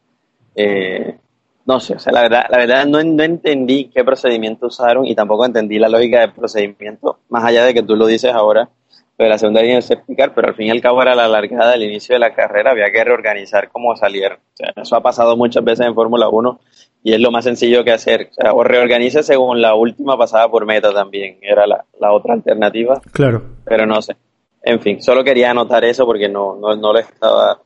[0.56, 1.18] Eh,
[1.66, 5.46] no sé, o sea, la verdad, la verdad no, entendí qué procedimiento usaron y tampoco
[5.46, 8.70] entendí la lógica del procedimiento, más allá de que tú lo dices ahora,
[9.16, 11.74] pero la segunda línea es explicar, pero al fin y al cabo era la largada
[11.74, 14.32] del inicio de la carrera, había que reorganizar cómo salir.
[14.32, 16.60] O sea, eso ha pasado muchas veces en Fórmula 1
[17.04, 18.30] y es lo más sencillo que hacer.
[18.32, 22.34] O, sea, o reorganiza según la última pasada por meta también, era la, la, otra
[22.34, 23.02] alternativa.
[23.12, 23.44] Claro.
[23.66, 24.16] Pero no sé.
[24.62, 27.62] En fin, solo quería anotar eso porque no, no, no lo estaba.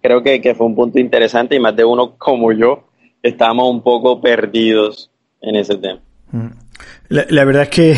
[0.00, 2.84] Creo que, que fue un punto interesante y más de uno como yo
[3.22, 6.00] estamos un poco perdidos en ese tema.
[6.30, 6.63] Mm.
[7.08, 7.96] La, verdad es que,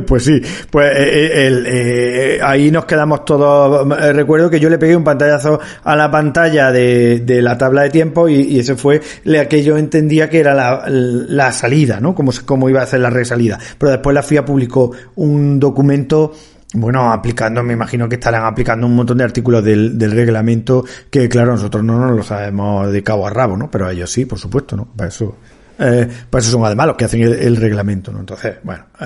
[0.06, 3.88] pues sí, pues eh, eh, el, eh, ahí nos quedamos todos.
[4.14, 7.90] Recuerdo que yo le pegué un pantallazo a la pantalla de, de la tabla de
[7.90, 12.14] tiempo y, ese fue la que yo entendía que era la, la salida, ¿no?
[12.14, 13.58] Cómo, cómo iba a ser la resalida.
[13.78, 16.32] Pero después la FIA publicó un documento
[16.74, 21.28] bueno, aplicando, me imagino que estarán aplicando un montón de artículos del, del reglamento que,
[21.28, 23.70] claro, nosotros no nos lo sabemos de cabo a rabo, ¿no?
[23.70, 24.86] Pero ellos sí, por supuesto, ¿no?
[24.86, 25.36] Para eso
[25.82, 28.20] eh, eso son además los que hacen el, reglamento, ¿no?
[28.20, 28.84] Entonces, bueno.
[29.00, 29.04] Eh,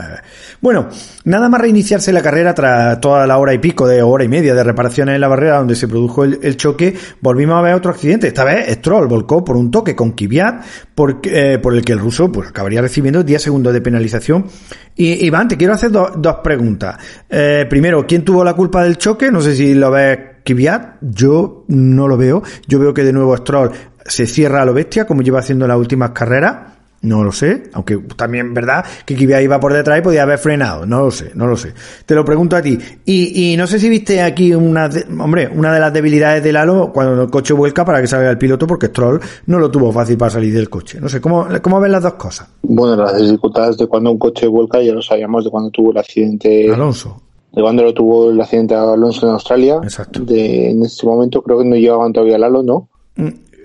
[0.61, 0.89] bueno,
[1.25, 4.55] nada más reiniciarse la carrera tras toda la hora y pico de hora y media
[4.55, 8.29] de reparaciones en la barrera donde se produjo el, choque, volvimos a ver otro accidente.
[8.29, 11.99] Esta vez Stroll volcó por un toque con Kvyat, por, eh, por el que el
[11.99, 14.47] ruso pues acabaría recibiendo 10 segundos de penalización.
[14.95, 16.97] Y Iván, te quiero hacer dos preguntas.
[17.29, 19.31] Eh, primero, ¿quién tuvo la culpa del choque?
[19.31, 22.43] No sé si lo ves Kvyat, yo no lo veo.
[22.67, 23.71] Yo veo que de nuevo Stroll
[24.09, 26.73] se cierra a lo bestia, como lleva haciendo las últimas carreras.
[27.03, 30.87] No lo sé, aunque también verdad que Kvyat iba por detrás y podía haber frenado.
[30.87, 31.73] No lo sé, no lo sé.
[32.05, 32.77] Te lo pregunto a ti.
[33.05, 34.89] Y, y no sé si viste aquí una,
[35.21, 38.39] hombre, una de las debilidades del halo cuando el coche vuelca para que salga el
[38.39, 40.99] piloto, porque Stroll no lo tuvo fácil para salir del coche.
[40.99, 42.49] No sé, ¿cómo, cómo ven las dos cosas?
[42.63, 45.99] Bueno, las dificultades de cuando un coche vuelca ya lo sabíamos de cuando tuvo el
[45.99, 46.73] accidente.
[46.73, 47.23] Alonso.
[47.53, 49.81] De cuando lo tuvo el accidente Alonso en Australia.
[49.83, 50.21] Exacto.
[50.21, 52.89] De, en este momento creo que no llevaban todavía el halo, ¿no?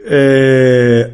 [0.04, 1.14] Eh,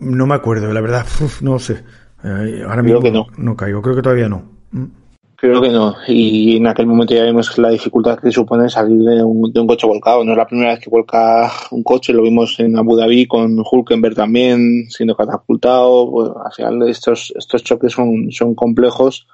[0.00, 1.06] no me acuerdo, la verdad,
[1.40, 1.82] no sé.
[2.22, 3.26] Ahora mismo creo que no.
[3.36, 4.42] no caigo, creo que todavía no.
[4.70, 4.86] Mm.
[5.42, 5.96] Creo que no.
[6.06, 9.66] Y en aquel momento ya vimos la dificultad que supone salir de un, de un,
[9.66, 10.22] coche volcado.
[10.22, 13.58] No es la primera vez que vuelca un coche, lo vimos en Abu Dhabi con
[13.58, 16.06] Hulkenberg también siendo catapultado.
[16.06, 19.26] Bueno, al final estos, estos choques son, son complejos.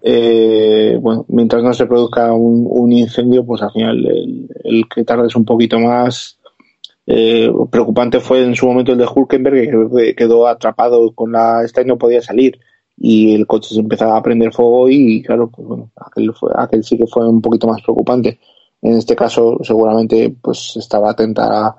[0.00, 5.02] Eh, bueno, mientras no se produzca un, un, incendio, pues al final el, el que
[5.02, 6.37] tardes un poquito más
[7.10, 11.80] eh, preocupante fue en su momento el de Hulkenberg, que quedó atrapado con la esta
[11.80, 12.60] y no podía salir.
[12.98, 16.50] Y el coche se empezaba a prender fuego y, claro, pues bueno, aquel, fue,
[16.82, 18.38] sí que fue un poquito más preocupante.
[18.82, 21.76] En este caso, seguramente, pues estaba atenta a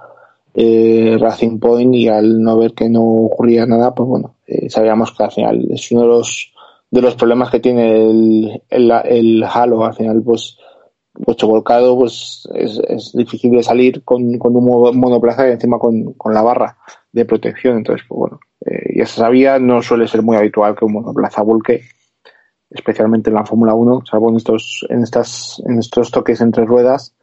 [0.56, 5.12] eh, Racing Point y al no ver que no ocurría nada, pues bueno, eh, sabíamos
[5.12, 6.54] que al final es uno de los,
[6.90, 9.86] de los problemas que tiene el, el, el Halo.
[9.86, 10.58] Al final, pues
[11.26, 14.66] coche volcado, pues es, es, difícil de salir con, con un
[14.98, 16.78] monoplaza y encima con, con, la barra
[17.12, 17.78] de protección.
[17.78, 21.42] Entonces, pues bueno, eh, ya se sabía, no suele ser muy habitual que un monoplaza
[21.42, 21.84] volque,
[22.70, 27.16] especialmente en la Fórmula 1, salvo en estos, en estas, en estos toques entre ruedas,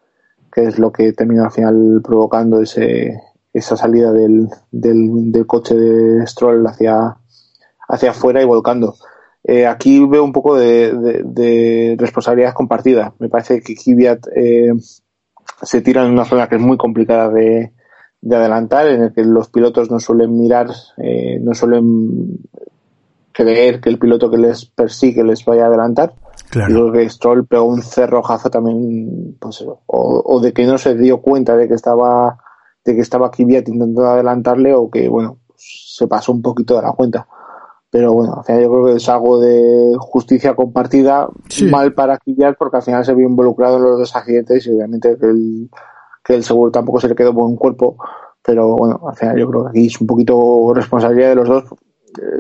[0.53, 3.21] que es lo que termina al final provocando ese,
[3.53, 7.17] esa salida del, del, del coche de Stroll hacia,
[7.89, 8.95] hacia afuera y volcando.
[9.49, 13.15] Eh, aquí veo un poco de, de, de, responsabilidad compartida.
[13.21, 14.73] Me parece que Kvyat eh,
[15.63, 17.73] se tira en una zona que es muy complicada de,
[18.21, 22.41] de adelantar, en el que los pilotos no suelen mirar, eh, no suelen
[23.31, 26.15] creer que el piloto que les persigue les vaya a adelantar.
[26.51, 26.73] Claro.
[26.73, 30.97] Yo creo que Stroll pegó un cerrojazo también, pues, o, o, de que no se
[30.97, 32.37] dio cuenta de que estaba,
[32.85, 36.83] de que estaba Kvyat intentando adelantarle, o que, bueno, pues, se pasó un poquito de
[36.83, 37.29] la cuenta
[37.91, 41.67] pero bueno, al final yo creo que es algo de justicia compartida, sí.
[41.67, 45.17] mal para Kvyat porque al final se vio involucrado en los dos accidentes y obviamente
[45.19, 45.71] que el,
[46.25, 47.97] que el seguro tampoco se le quedó buen cuerpo,
[48.43, 51.65] pero bueno, al final yo creo que aquí es un poquito responsabilidad de los dos.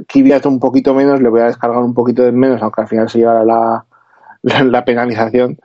[0.08, 3.08] Kvyat un poquito menos, le voy a descargar un poquito de menos, aunque al final
[3.08, 3.86] se llevará la,
[4.42, 5.58] la, la penalización,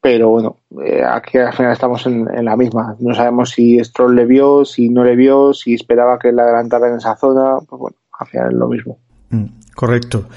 [0.00, 2.96] pero bueno, eh, aquí al final estamos en, en, la misma.
[3.00, 6.88] No sabemos si Stroll le vio, si no le vio, si esperaba que le adelantara
[6.88, 8.98] en esa zona, pues bueno, al final es lo mismo.
[9.30, 10.28] Mm, correcto.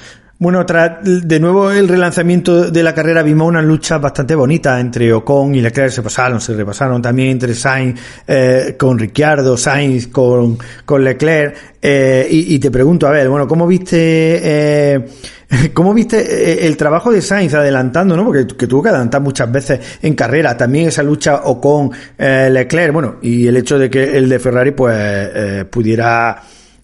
[0.42, 5.14] Bueno, tras de nuevo el relanzamiento de la carrera vimos una lucha bastante bonita entre
[5.14, 10.58] Ocon y Leclerc, se pasaron, se repasaron también entre Sainz eh, con Ricciardo, Sainz con,
[10.84, 15.08] con Leclerc, eh, y, te pregunto, a ver, bueno, ¿cómo viste, eh,
[15.76, 18.26] cómo viste el trabajo de Sainz adelantando, no?
[18.26, 23.18] Porque que tuvo que adelantar muchas veces en carrera, también esa lucha Ocon, Leclerc, bueno,
[23.22, 26.42] y el hecho de que el de Ferrari pues pudiera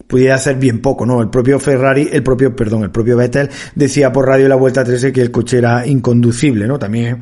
[0.08, 1.20] pudiera hacer bien poco, ¿no?
[1.20, 5.12] El propio Ferrari, el propio, perdón, el propio Vettel decía por radio la vuelta 13
[5.12, 6.78] que el coche era inconducible, ¿no?
[6.78, 7.18] También,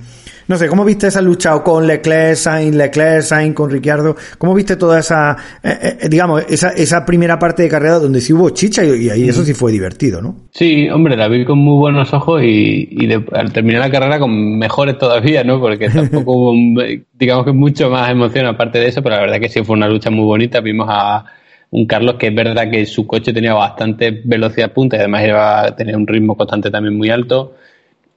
[0.46, 4.14] no sé, ¿cómo viste esa lucha con Leclerc, Sainz, Leclerc, Sainz con Ricciardo?
[4.38, 8.33] ¿Cómo viste toda esa, eh, eh, digamos, esa, esa primera parte de carrera donde sí
[8.33, 10.37] hubo chicha y, ahí eso sí fue divertido, ¿no?
[10.53, 14.59] Sí, hombre, la vi con muy buenos ojos y, y al terminar la carrera con
[14.59, 15.61] mejores todavía, ¿no?
[15.61, 16.83] Porque tampoco hubo,
[17.14, 19.88] digamos que mucho más emoción aparte de eso, pero la verdad que sí fue una
[19.88, 20.61] lucha muy bonita.
[20.61, 21.25] Vimos a
[21.77, 25.62] un Carlos que es verdad que su coche tenía bastante velocidad punta y además iba
[25.62, 27.55] a tener un ritmo constante también muy alto.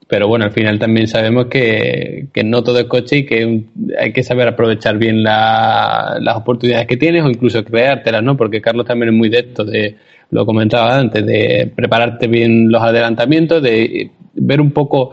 [0.07, 3.65] Pero bueno, al final también sabemos que, no todo es coche y que
[3.99, 8.37] hay que saber aprovechar bien las oportunidades que tienes o incluso creártelas, ¿no?
[8.37, 9.97] Porque Carlos también es muy de esto, de,
[10.31, 15.11] lo comentaba antes, de prepararte bien los adelantamientos, de ver un poco,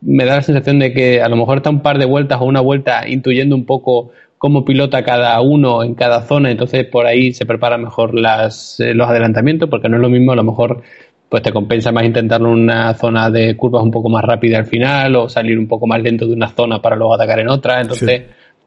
[0.00, 2.46] me da la sensación de que a lo mejor está un par de vueltas o
[2.46, 7.32] una vuelta intuyendo un poco cómo pilota cada uno en cada zona, entonces por ahí
[7.32, 10.82] se preparan mejor las, eh, los adelantamientos, porque no es lo mismo, a lo mejor
[11.28, 14.66] pues te compensa más intentarlo en una zona de curvas un poco más rápida al
[14.66, 17.80] final o salir un poco más lento de una zona para luego atacar en otra,
[17.80, 18.22] entonces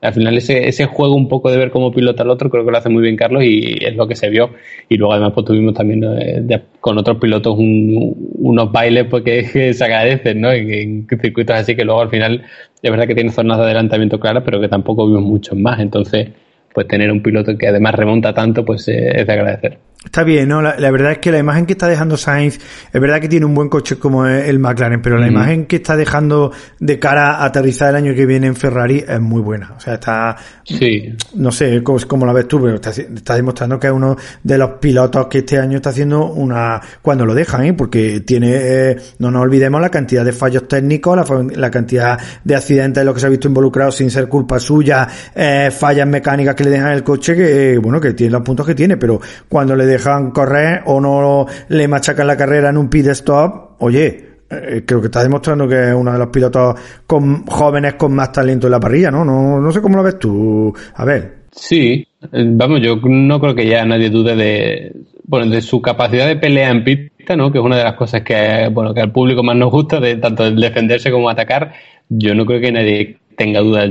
[0.05, 2.71] al final ese, ese juego un poco de ver cómo pilota el otro creo que
[2.71, 4.51] lo hace muy bien Carlos y es lo que se vio.
[4.89, 9.83] Y luego además pues tuvimos también eh, con otros pilotos unos bailes pues que, se
[9.83, 10.51] agradecen ¿no?
[10.51, 12.43] En, circuitos así que luego al final
[12.81, 15.79] es verdad que tiene zonas de adelantamiento claras pero que tampoco vimos muchos más.
[15.79, 16.29] Entonces
[16.73, 20.47] pues tener un piloto que además remonta tanto pues eh, es de agradecer Está bien,
[20.47, 20.61] ¿no?
[20.61, 22.59] La, verdad es que la imagen que está dejando Sainz,
[22.93, 25.97] es verdad que tiene un buen coche como el McLaren, pero la imagen que está
[25.97, 29.73] dejando de cara a aterrizar el año que viene en Ferrari es muy buena.
[29.75, 31.13] O sea, está, sí.
[31.33, 35.27] no sé cómo, la ves tú, pero está, demostrando que es uno de los pilotos
[35.27, 37.73] que este año está haciendo una, cuando lo dejan, ¿eh?
[37.73, 41.17] Porque tiene, eh, no nos olvidemos la cantidad de fallos técnicos,
[41.55, 45.07] la, cantidad de accidentes en los que se ha visto involucrado sin ser culpa suya,
[45.33, 48.65] eh, fallas mecánicas que le dejan el coche, que, eh, bueno, que tiene los puntos
[48.65, 52.89] que tiene, pero cuando le dejan correr o no le machacan la carrera en un
[52.89, 56.75] pit stop, oye, eh, creo que está demostrando que es uno de los pilotos
[57.08, 59.25] con, jóvenes con más talento en la parrilla, ¿no?
[59.25, 59.60] ¿no?
[59.60, 60.73] No sé cómo lo ves tú.
[60.93, 61.45] A ver.
[61.51, 64.91] Sí, eh, vamos, yo no creo que ya nadie dude de,
[65.23, 67.51] bueno, de su capacidad de pelea en pista, ¿no?
[67.51, 70.17] Que es una de las cosas que, bueno, que al público más nos gusta, de
[70.17, 71.73] tanto defenderse como atacar.
[72.10, 73.89] Yo no creo que nadie tenga dudas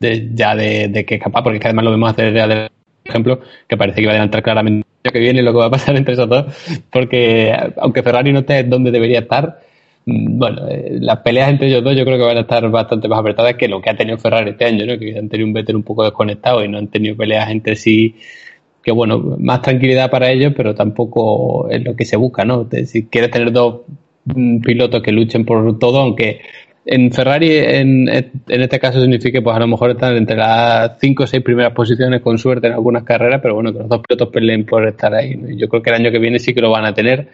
[0.00, 2.70] de, ya de, de, que es capaz, porque es que además lo vemos hacer
[3.04, 5.66] ejemplo, que parece que va a adelantar claramente lo que viene y lo que va
[5.66, 6.46] a pasar entre esos dos,
[6.90, 9.60] porque aunque Ferrari no esté donde debería estar,
[10.06, 13.08] mm, bueno, eh, las peleas entre ellos dos yo creo que van a estar bastante
[13.08, 14.98] más apretadas que lo que ha tenido Ferrari este año, ¿no?
[14.98, 18.16] que han tenido un Vettel un poco desconectado y no han tenido peleas entre sí
[18.84, 22.68] que bueno, más tranquilidad para ellos, pero tampoco es lo que se busca, ¿no?
[22.84, 23.80] Si quieres tener dos
[24.26, 26.42] mm, pilotos que luchen por todo, aunque
[26.86, 31.24] en Ferrari, en, en, este caso, significa pues a lo mejor están entre las cinco
[31.24, 34.28] o seis primeras posiciones con suerte en algunas carreras, pero bueno, que los dos pilotos
[34.28, 35.38] peleen por estar ahí.
[35.56, 37.28] Yo creo que el año que viene sí que lo van a tener,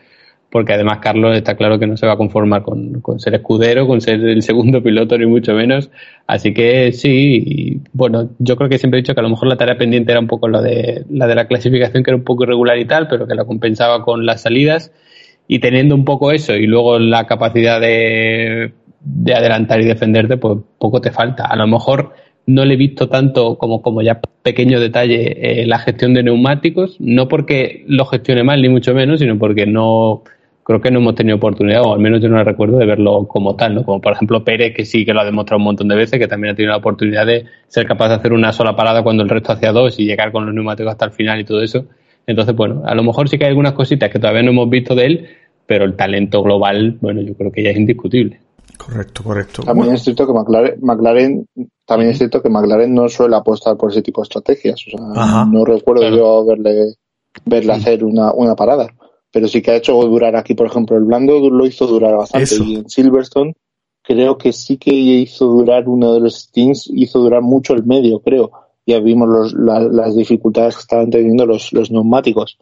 [0.51, 3.89] porque además Carlos está claro que no se va a conformar con, con ser escudero,
[3.89, 5.91] con ser el segundo piloto, ni mucho menos.
[6.29, 9.57] Así que sí, bueno, yo creo que siempre he dicho que a lo mejor la
[9.57, 12.45] tarea pendiente era un poco la de la, de la clasificación, que era un poco
[12.45, 14.93] irregular y tal, pero que la compensaba con las salidas.
[15.49, 20.59] Y teniendo un poco eso y luego la capacidad de de adelantar y defenderte, pues
[20.79, 21.47] poco te falta.
[21.47, 22.13] A lo mejor
[22.47, 26.97] no le he visto tanto como, como ya pequeño detalle eh, la gestión de neumáticos,
[27.01, 30.23] no porque lo gestione mal, ni mucho menos, sino porque no
[30.65, 33.57] creo que no hemos tenido oportunidad, o al menos yo no recuerdo de verlo como
[33.57, 33.85] tal, ¿no?
[33.85, 36.29] Como por ejemplo Pérez, que sí que lo ha demostrado un montón de veces, que
[36.29, 39.29] también ha tenido la oportunidad de ser capaz de hacer una sola parada cuando el
[39.29, 41.87] resto hacía dos y llegar con los neumáticos hasta el final y todo eso.
[42.27, 44.95] Entonces, bueno, a lo mejor sí que hay algunas cositas que todavía no hemos visto
[44.95, 45.29] de él,
[45.67, 48.39] pero el talento global, bueno, yo creo que ya es indiscutible.
[48.87, 49.63] Correcto, correcto.
[49.63, 51.47] También es cierto que McLaren,
[51.85, 54.83] también es cierto que McLaren no suele apostar por ese tipo de estrategias.
[54.87, 56.95] O sea, no recuerdo yo verle,
[57.45, 58.89] verle hacer una, una parada.
[59.31, 62.55] Pero sí que ha hecho durar aquí, por ejemplo, el blando lo hizo durar bastante.
[62.65, 63.55] Y en Silverstone
[64.03, 68.21] creo que sí que hizo durar uno de los stints, hizo durar mucho el medio,
[68.21, 68.51] creo.
[68.87, 72.59] Ya vimos los, las dificultades que estaban teniendo los, los neumáticos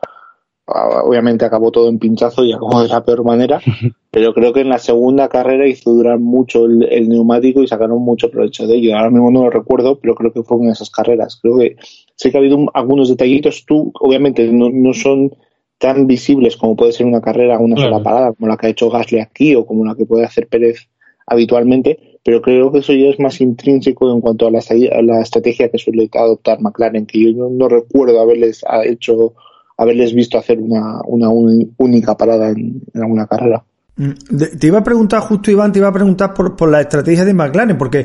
[0.69, 3.61] obviamente acabó todo en pinchazo y acabó de la peor manera,
[4.11, 8.31] pero creo que en la segunda carrera hizo durar mucho el, neumático y sacaron mucho
[8.31, 8.97] provecho de ello.
[8.97, 11.39] Ahora mismo no lo recuerdo, pero creo que fueron esas carreras.
[11.41, 11.77] Creo que
[12.17, 13.65] sé que ha habido algunos detallitos.
[13.67, 15.33] Tú, obviamente, no, son
[15.79, 18.91] tan visibles como puede ser una carrera, una sola parada, como la que ha hecho
[18.91, 20.89] Gasly aquí o como la que puede hacer Pérez
[21.29, 25.79] habitualmente, pero creo que eso ya es más intrínseco en cuanto a la, estrategia que
[25.79, 29.35] suele adoptar McLaren, que yo no, recuerdo haberles hecho,
[29.79, 33.65] haberles visto hacer una, una única parada en, alguna carrera.
[33.97, 34.11] Mm,
[34.59, 37.33] te iba a preguntar, justo Iván, te iba a preguntar por, por la estrategia de
[37.33, 38.05] McLaren, porque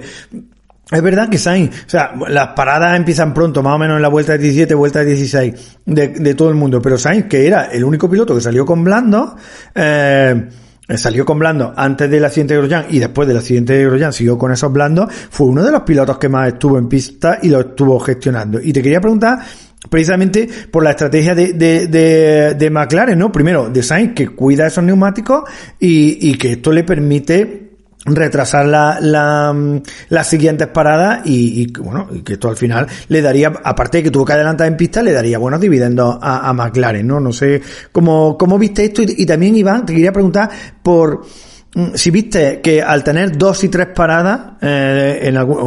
[0.92, 4.10] es verdad que Sainz, o sea, las paradas empiezan pronto, más o menos en la
[4.10, 8.08] vuelta 17, vuelta 16 de, de todo el mundo, pero Sainz, que era el único
[8.10, 9.36] piloto que salió con blando,
[9.74, 10.50] eh,
[10.96, 14.38] salió con blando antes del accidente de Grosjean y después del accidente de Grosjean siguió
[14.38, 17.62] con esos blandos, fue uno de los pilotos que más estuvo en pista y lo
[17.62, 18.60] estuvo gestionando.
[18.62, 19.40] Y te quería preguntar
[19.94, 23.32] precisamente por la estrategia de, de, de, de McLaren, ¿no?
[23.32, 25.44] Primero, de Sainz, que cuida esos neumáticos
[25.80, 27.74] y, y que esto le permite
[28.04, 29.56] retrasar la, la,
[30.10, 34.26] las siguientes paradas y, bueno, que esto al final le daría, aparte de que tuvo
[34.26, 37.20] que adelantar en pista, le daría buenos dividendos a, a McLaren, ¿no?
[37.20, 40.50] No sé cómo, cómo viste esto y, y también Iván, te quería preguntar
[40.82, 41.53] por Mm,
[41.96, 45.58] si viste que al tener dos y tres paradas, eh, en algún,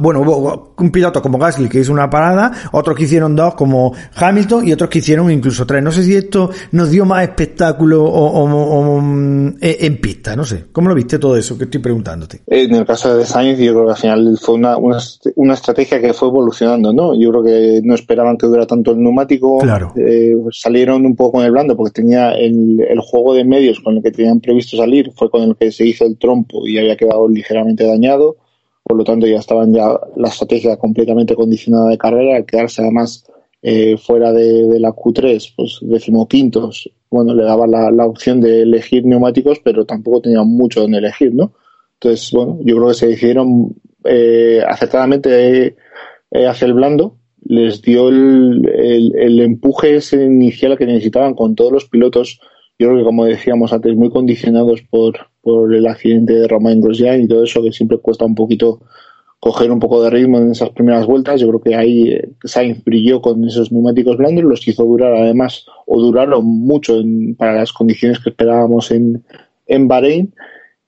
[0.00, 3.92] bueno, hubo un piloto como Gasly que hizo una parada, otros que hicieron dos como
[4.14, 5.82] Hamilton y otros que hicieron incluso tres.
[5.82, 10.64] No sé si esto nos dio más espectáculo o, mm, e, en pista, no sé.
[10.72, 12.40] ¿Cómo lo viste todo eso que estoy preguntándote?
[12.46, 16.14] En el caso de Sainz, yo creo que al final fue una, una, estrategia que
[16.14, 17.14] fue evolucionando, ¿no?
[17.14, 19.58] Yo creo que no esperaban que durara tanto el neumático.
[19.58, 19.92] Claro.
[19.96, 23.96] Eh, salieron un poco con el blando porque tenía el, el juego de medios con
[23.96, 26.78] el que tenían previsto salir fue con en el que se hizo el trompo y
[26.78, 28.36] había quedado ligeramente dañado,
[28.82, 33.24] por lo tanto ya estaban ya la estrategia completamente condicionada de carrera, al quedarse además
[33.62, 39.60] eh, fuera de, la Q3, pues decimoquintos, bueno, le daba la, opción de elegir neumáticos,
[39.62, 41.52] pero tampoco tenía mucho donde elegir, ¿no?
[41.94, 45.76] Entonces, bueno, yo creo que se decidieron eh, acertadamente
[46.32, 51.54] eh, hacia el blando, les dio el, el, el empuje ese inicial que necesitaban con
[51.54, 52.40] todos los pilotos
[52.82, 57.22] yo creo que como decíamos antes, muy condicionados por, por el accidente de Romain Grosjean
[57.22, 58.80] y todo eso, que siempre cuesta un poquito
[59.42, 61.40] coger un poco de ritmo en esas primeras vueltas.
[61.40, 65.66] Yo creo que ahí eh, Sainz brilló con esos neumáticos blandos, los hizo durar además,
[65.86, 67.02] o duraron mucho
[67.36, 69.24] para las condiciones que esperábamos en,
[69.66, 70.32] en Bahrein.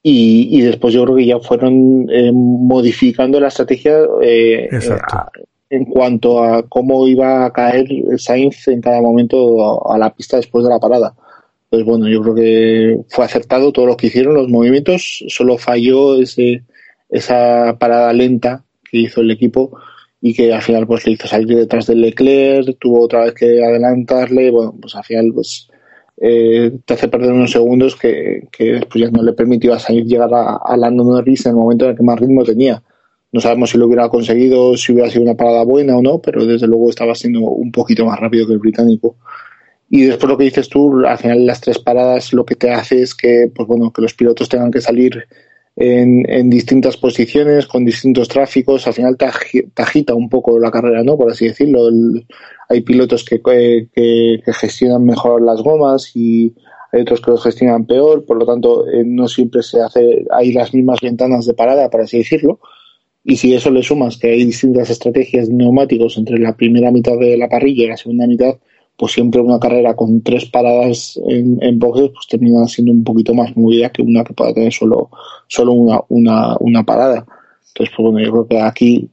[0.07, 4.69] Y, después yo creo que ya fueron eh, modificando la estrategia eh,
[5.71, 7.87] en cuanto a cómo iba a caer
[8.19, 11.15] Sainz en cada momento a la pista después de la parada.
[11.75, 16.23] Pues bueno, yo creo que fue acertado todo lo que hicieron, los movimientos, solo falló
[16.23, 16.63] ese,
[17.11, 19.77] esa parada lenta que hizo el equipo
[20.21, 23.65] y que al final pues le hizo salir detrás del Leclerc, tuvo otra vez que
[23.65, 25.69] adelantarle, bueno, pues al final pues
[26.21, 30.59] eh, te hace perder unos segundos que, después ya no le permitió a llegar a,
[30.65, 32.81] a Lando Norris en el momento en el que más ritmo tenía.
[33.33, 36.47] No sabemos si lo hubiera conseguido, si hubiera sido una parada buena o no, pero
[36.47, 39.17] desde luego estaba siendo un poquito más rápido que el británico.
[39.91, 43.03] Y después lo que dices tú, al final las tres paradas lo que te hace
[43.03, 45.27] es que, pues bueno, que los pilotos tengan que salir
[45.77, 49.27] en, en distintas posiciones, con distintos tráficos, al final te,
[49.77, 51.17] agita un poco la carrera, ¿no?
[51.17, 51.89] Por así decirlo.
[52.69, 53.41] hay pilotos que,
[54.45, 56.55] gestionan mejor las gomas y
[56.93, 60.53] hay otros que los gestionan peor, por lo tanto, eh, no siempre se hace, hay
[60.53, 62.61] las mismas ventanas de parada, por así decirlo.
[63.25, 67.37] Y si eso le sumas que hay distintas estrategias neumáticos entre la primera mitad de
[67.37, 68.57] la parrilla y la segunda mitad,
[68.97, 73.35] pues siempre una carrera con tres paradas en, en boxes pues termina siendo un poquito
[73.35, 75.11] más movida que una que pueda tener solo,
[75.49, 77.27] solo una, una, una parada.
[77.69, 79.09] Entonces, pues bueno, yo creo que aquí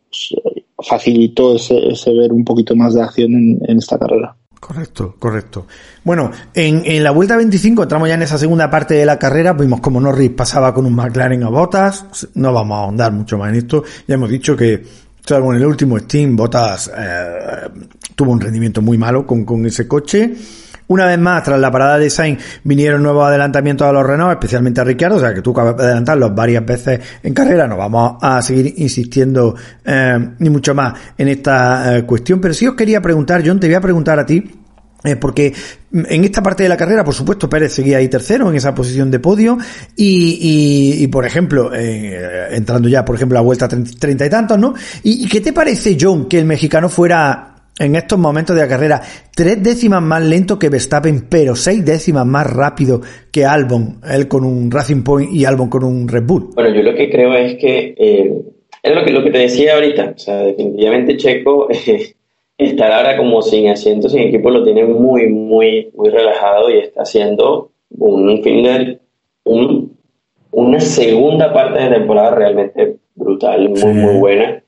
[0.77, 4.35] facilitó ese, ese, ver un poquito más de acción en, en esta carrera.
[4.59, 5.65] Correcto, correcto.
[6.03, 9.53] Bueno, en, en, la vuelta 25 entramos ya en esa segunda parte de la carrera,
[9.53, 13.49] vimos como Norris pasaba con un McLaren a botas, no vamos a ahondar mucho más
[13.49, 14.83] en esto, ya hemos dicho que
[15.25, 17.69] salvo en el último Steam, Botas eh,
[18.15, 20.33] tuvo un rendimiento muy malo con, con ese coche.
[20.91, 24.81] Una vez más, tras la parada de Sainz, vinieron nuevos adelantamientos a los Renault, especialmente
[24.81, 28.17] a Ricciardo, o sea que tú acabas de adelantarlos varias veces en carrera, no vamos
[28.21, 29.55] a seguir insistiendo
[29.85, 33.67] eh, ni mucho más en esta eh, cuestión, pero sí os quería preguntar, John, te
[33.67, 34.43] voy a preguntar a ti,
[35.05, 35.53] eh, porque
[35.93, 39.11] en esta parte de la carrera, por supuesto, Pérez seguía ahí tercero en esa posición
[39.11, 39.57] de podio
[39.95, 44.73] y, y, por ejemplo, eh, entrando ya, por ejemplo, a vuelta treinta y tantos, ¿no?
[45.03, 49.01] ¿Y, qué te parece, John, que el mexicano fuera en estos momentos de la carrera
[49.33, 54.45] tres décimas más lento que Verstappen, pero seis décimas más rápido que Albon, él con
[54.45, 56.49] un Racing Point y Albon con un Red Bull?
[56.55, 58.31] Bueno, yo lo que creo es que eh,
[58.83, 61.67] es lo que, lo que te decía ahorita, o sea, definitivamente Checo...
[61.69, 62.15] Eh,
[62.65, 67.01] estar ahora como sin asiento, sin equipo, lo tiene muy, muy, muy relajado y está
[67.01, 68.99] haciendo un fin de
[70.51, 74.63] una segunda parte de temporada realmente brutal, muy, muy buena.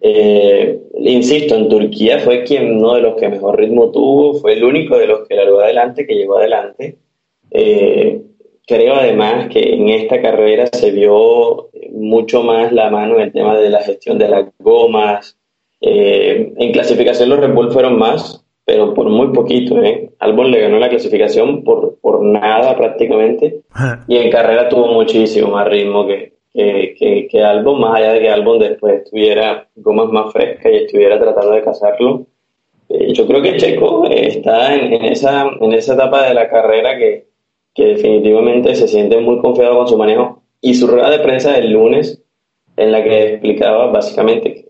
[0.00, 4.64] Eh, insisto, en Turquía fue quien uno de los que mejor ritmo tuvo, fue el
[4.64, 6.98] único de los que largó adelante, que llegó adelante.
[7.50, 8.20] Eh,
[8.66, 13.56] creo además que en esta carrera se vio mucho más la mano en el tema
[13.58, 15.38] de la gestión de las gomas.
[15.86, 19.82] Eh, en clasificación los Red Bull fueron más, pero por muy poquito.
[19.82, 20.10] ¿eh?
[20.18, 23.60] Albon le ganó la clasificación por, por nada prácticamente
[24.08, 28.30] y en carrera tuvo muchísimo más ritmo que, que, que, Albon, más allá de que
[28.30, 32.26] Albon después tuviera gomas más frescas y estuviera tratando de cazarlo.
[32.88, 36.96] Eh, yo creo que Checo está en, en, esa, en esa etapa de la carrera
[36.96, 37.26] que,
[37.74, 41.72] que definitivamente se siente muy confiado con su manejo y su rueda de prensa del
[41.72, 42.22] lunes
[42.78, 44.64] en la que explicaba básicamente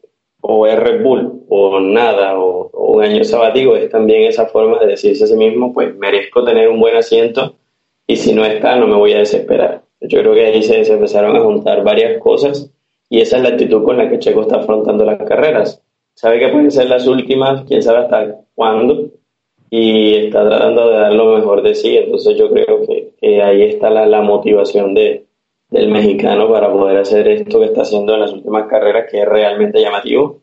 [0.47, 4.89] o es Red Bull o nada o, un año sabático es también esa forma de
[4.89, 7.55] decirse a sí mismo pues merezco tener un buen asiento
[8.07, 11.35] y si no está no me voy a desesperar yo creo que ahí se, empezaron
[11.37, 12.71] a juntar varias cosas
[13.09, 15.83] y esa es la actitud con la que Checo está afrontando las carreras
[16.15, 19.11] sabe que pueden ser las últimas quién sabe hasta cuándo
[19.77, 21.97] y está tratando de dar lo mejor de sí.
[21.97, 25.27] Entonces yo creo que, ahí está la, motivación de,
[25.71, 29.29] del mexicano para poder hacer esto que está haciendo en las últimas carreras, que es
[29.29, 30.41] realmente llamativo.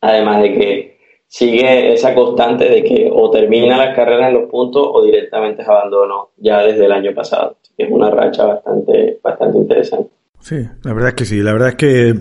[0.00, 4.86] Además de que sigue esa constante de que o termina las carreras en los puntos
[4.88, 7.56] o directamente es abandono ya desde el año pasado.
[7.76, 10.10] Es una racha bastante, bastante interesante.
[10.40, 11.42] Sí, la verdad es que sí.
[11.42, 12.14] La verdad es que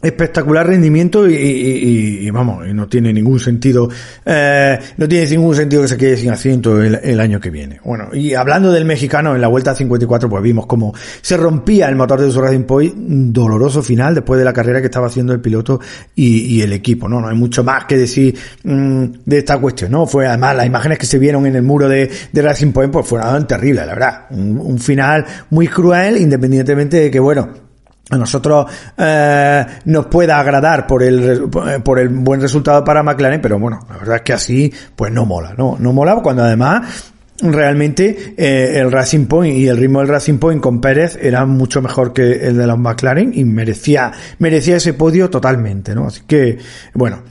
[0.00, 3.88] espectacular rendimiento y, vamos, y no tiene ningún sentido,
[4.24, 7.80] eh, no tiene ningún sentido que se quede sin asiento el, año que viene.
[7.84, 11.96] Bueno, y hablando del mexicano, en la vuelta 54 pues vimos cómo se rompía el
[11.96, 12.94] motor de su Racing Point,
[13.32, 15.80] doloroso final después de la carrera que estaba haciendo el piloto
[16.14, 17.20] y, el equipo, ¿no?
[17.20, 20.06] No hay mucho más que decir mm, de esta cuestión, ¿no?
[20.06, 23.06] Fue además las imágenes que se vieron en el muro de, de Racing Point pues
[23.06, 24.26] fueron terribles, la verdad.
[24.30, 27.67] un final muy cruel, independientemente de que, bueno,
[28.10, 31.48] a nosotros eh, nos pueda agradar por el
[31.84, 35.26] por el buen resultado para McLaren, pero bueno, la verdad es que así pues no
[35.26, 40.08] mola, no no mola cuando además realmente eh, el Racing Point y el ritmo del
[40.08, 44.76] Racing Point con Pérez era mucho mejor que el de los McLaren y merecía merecía
[44.76, 46.06] ese podio totalmente, ¿no?
[46.06, 46.58] Así que
[46.94, 47.22] bueno,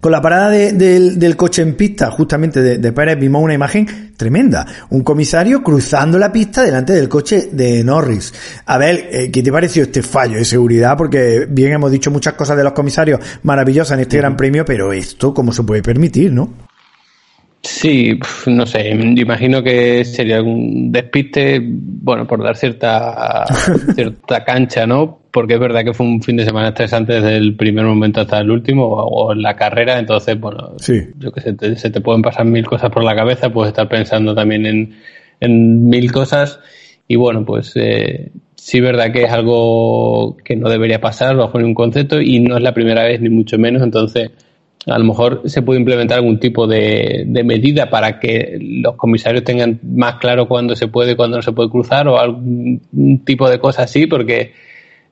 [0.00, 4.66] con la parada del coche en pista, justamente de, Pérez, vimos una imagen tremenda.
[4.90, 8.32] Un comisario cruzando la pista delante del coche de Norris.
[8.66, 10.96] A ver, eh, ¿qué te pareció este fallo de seguridad?
[10.96, 14.92] Porque bien hemos dicho muchas cosas de los comisarios maravillosas en este Gran Premio, pero
[14.92, 16.66] esto, ¿cómo se puede permitir, no?
[17.62, 23.44] Sí, no sé, imagino que sería un despiste, bueno, por dar cierta,
[23.94, 25.18] cierta cancha, ¿no?
[25.32, 28.38] Porque es verdad que fue un fin de semana estresante desde el primer momento hasta
[28.38, 30.76] el último, o, en la carrera, entonces, bueno,
[31.18, 34.34] yo que sé, se te pueden pasar mil cosas por la cabeza, puedes estar pensando
[34.34, 34.94] también en,
[35.40, 36.60] en mil cosas,
[37.08, 41.58] y bueno, pues eh, sí es verdad que es algo que no debería pasar bajo
[41.58, 44.30] ningún concepto, y no es la primera vez, ni mucho menos, entonces
[44.86, 49.80] a lo mejor se puede implementar algún tipo de, medida para que los comisarios tengan
[49.82, 53.58] más claro cuándo se puede y cuándo no se puede cruzar o algún tipo de
[53.58, 54.52] cosa así, porque,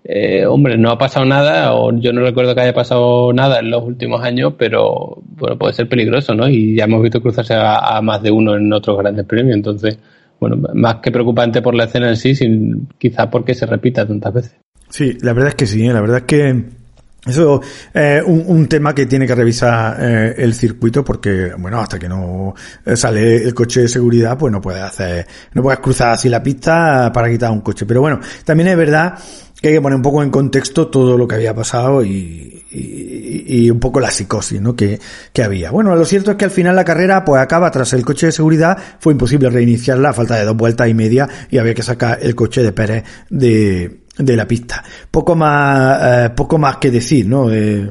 [0.04, 3.70] eh, hombre, no ha pasado nada o yo no recuerdo que haya pasado nada en
[3.70, 6.48] los últimos años, pero bueno, puede ser peligroso, ¿no?
[6.48, 9.98] Y ya hemos visto cruzarse a, más de uno en otros grandes premios, entonces,
[10.38, 14.34] bueno, más que preocupante por la escena en sí, sin, quizá porque se repita tantas
[14.34, 14.56] veces.
[14.88, 15.92] Sí, la verdad es que sí, ¿eh?
[15.92, 16.83] la verdad es que
[17.26, 17.62] eso
[17.92, 22.06] es un, un, tema que tiene que revisar eh, el circuito porque, bueno, hasta que
[22.08, 22.54] no
[22.84, 26.42] eh, sale el coche de seguridad, pues no puedes hacer, no puedes cruzar así la
[26.42, 27.86] pista para quitar un coche.
[27.86, 29.14] Pero bueno, también es verdad
[29.58, 33.70] que hay que poner un poco en contexto todo lo que había pasado y, y,
[33.70, 34.76] un poco la psicosis, ¿no?
[34.76, 35.00] Que,
[35.32, 35.70] que había.
[35.70, 38.32] Bueno, lo cierto es que al final la carrera, pues acaba tras el coche de
[38.32, 42.18] seguridad, fue imposible reiniciarla a falta de dos vueltas y media y había que sacar
[42.20, 44.82] el coche de Pérez de, de la pista.
[45.10, 47.50] Poco más, eh, poco más que decir, ¿no?
[47.50, 47.90] Eh,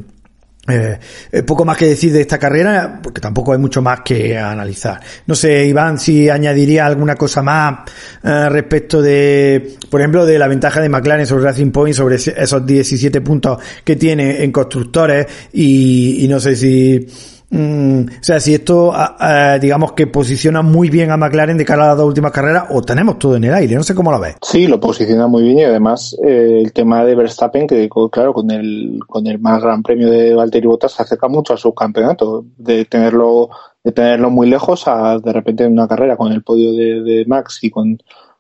[0.65, 5.01] eh, poco más que decir de esta carrera, porque tampoco hay mucho más que analizar.
[5.27, 7.79] No sé, Iván, si añadiría alguna cosa más
[8.23, 13.19] respecto de, por ejemplo, de la ventaja de McLaren sobre Racing Point, sobre esos 17
[13.19, 17.07] puntos que tiene en constructores, y, y no sé si
[17.53, 18.91] Mm, o sea, si esto,
[19.61, 22.81] digamos que posiciona muy bien a McLaren de cara a las dos últimas carreras, o
[22.81, 24.37] tenemos todo en el aire, no sé cómo lo ves.
[24.41, 28.49] Sí, lo posiciona muy bien y además eh, el tema de Verstappen, que claro, con
[28.49, 32.43] el, con el más gran premio de Valtteri Bottas se acerca mucho a su campeonato,
[32.57, 33.49] de tenerlo,
[33.83, 37.59] de tenerlo muy lejos a de repente en una carrera con el podio de, Max
[37.61, 37.99] y con,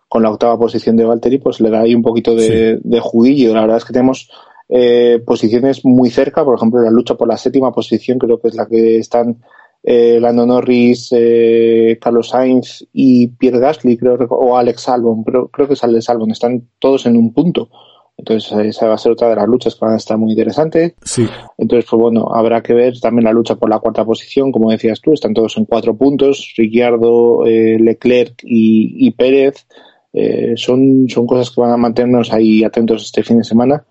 [0.09, 3.53] con la octava posición de Valtteri, pues le da ahí un poquito de, de juguillo.
[3.53, 4.27] La verdad es que tenemos
[4.75, 8.55] eh, posiciones muy cerca, por ejemplo, la lucha por la séptima posición creo que es
[8.55, 9.37] la que están
[9.83, 15.67] eh, Lando Norris, eh, Carlos Sainz y Pierre Gasly, creo, o Alex Albon, pero creo
[15.67, 17.69] que es Alex Albon, están todos en un punto.
[18.17, 20.93] Entonces esa va a ser otra de las luchas que van a estar muy interesantes.
[21.03, 21.27] Sí.
[21.59, 25.01] Entonces, pues bueno, habrá que ver también la lucha por la cuarta posición, como decías
[25.01, 29.67] tú, están todos en cuatro puntos, Ricciardo, eh, Leclerc y, Pérez.
[30.13, 33.85] Eh, son, son cosas que van a mantenernos ahí atentos este fin de semana.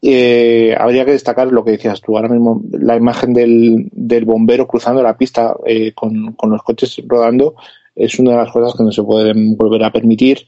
[0.00, 4.68] Eh, habría que destacar lo que decías tú ahora mismo, la imagen del, del bombero
[4.68, 7.56] cruzando la pista eh, con, con, los coches rodando
[7.96, 10.46] es una de las cosas que no se pueden volver a permitir.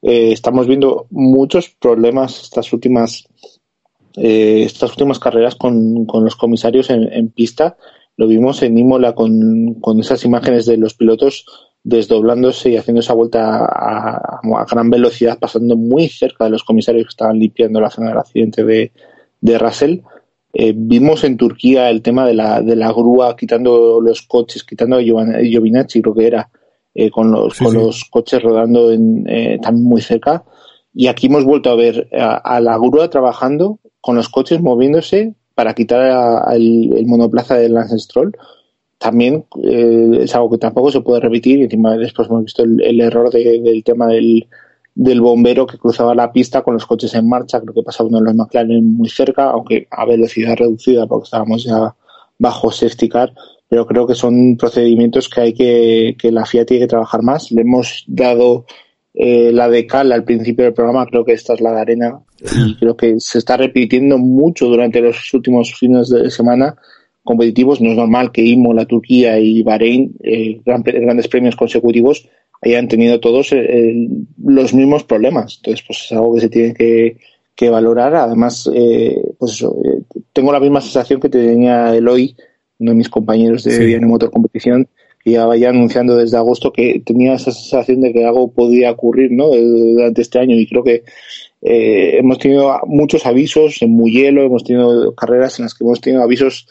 [0.00, 3.28] Eh, estamos viendo muchos problemas estas últimas
[4.16, 7.76] eh, estas últimas carreras con, con los comisarios en, pista.
[8.16, 11.44] Lo vimos en Imola con, con esas imágenes de los pilotos
[11.86, 17.04] desdoblándose y haciendo esa vuelta a, a, gran velocidad, pasando muy cerca de los comisarios
[17.04, 18.90] que estaban limpiando la zona del accidente de,
[19.40, 20.00] de Russell.
[20.52, 24.96] Eh, vimos en Turquía el tema de la, de la grúa quitando los coches, quitando
[24.96, 26.50] a Giovinacci, creo que era,
[26.92, 27.78] eh, con, los, sí, con sí.
[27.78, 30.42] los coches rodando en, eh, también muy cerca.
[30.92, 35.36] Y aquí hemos vuelto a ver a, a, la grúa trabajando con los coches moviéndose
[35.54, 38.36] para quitar a, el, el, monoplaza del Lance Stroll
[39.06, 42.82] también eh, es algo que tampoco se puede repetir y encima después hemos visto el,
[42.82, 44.48] el error de, del tema del,
[44.96, 48.18] del, bombero que cruzaba la pista con los coches en marcha, creo que pasaba uno
[48.18, 51.94] de los McLaren muy cerca, aunque a velocidad reducida porque estábamos ya
[52.36, 53.32] bajo safety car,
[53.68, 57.52] pero creo que son procedimientos que hay que, que la FIA tiene que trabajar más.
[57.52, 58.66] Le hemos dado
[59.14, 62.18] eh, la de cal al principio del programa, creo que esta es la de arena.
[62.40, 66.76] Y creo que se está repitiendo mucho durante los últimos fines de semana
[67.26, 67.82] competitivos.
[67.82, 72.26] No es normal que Imola, Turquía y Bahrein, eh, gran, grandes premios consecutivos,
[72.62, 74.08] hayan tenido todos eh,
[74.42, 75.56] los mismos problemas.
[75.58, 77.18] Entonces, pues es algo que se tiene que,
[77.54, 78.14] que valorar.
[78.14, 80.02] Además, eh, pues eso, eh,
[80.32, 82.36] tengo la misma sensación que tenía Eloy,
[82.78, 83.84] uno de mis compañeros de sí.
[83.84, 84.88] Diario Motor Competición,
[85.24, 89.32] que ya vaya anunciando desde agosto que tenía esa sensación de que algo podía ocurrir
[89.32, 89.48] ¿no?
[89.48, 91.02] durante este año y creo que
[91.62, 96.22] eh, hemos tenido muchos avisos en Muyelo, hemos tenido carreras en las que hemos tenido
[96.22, 96.68] avisos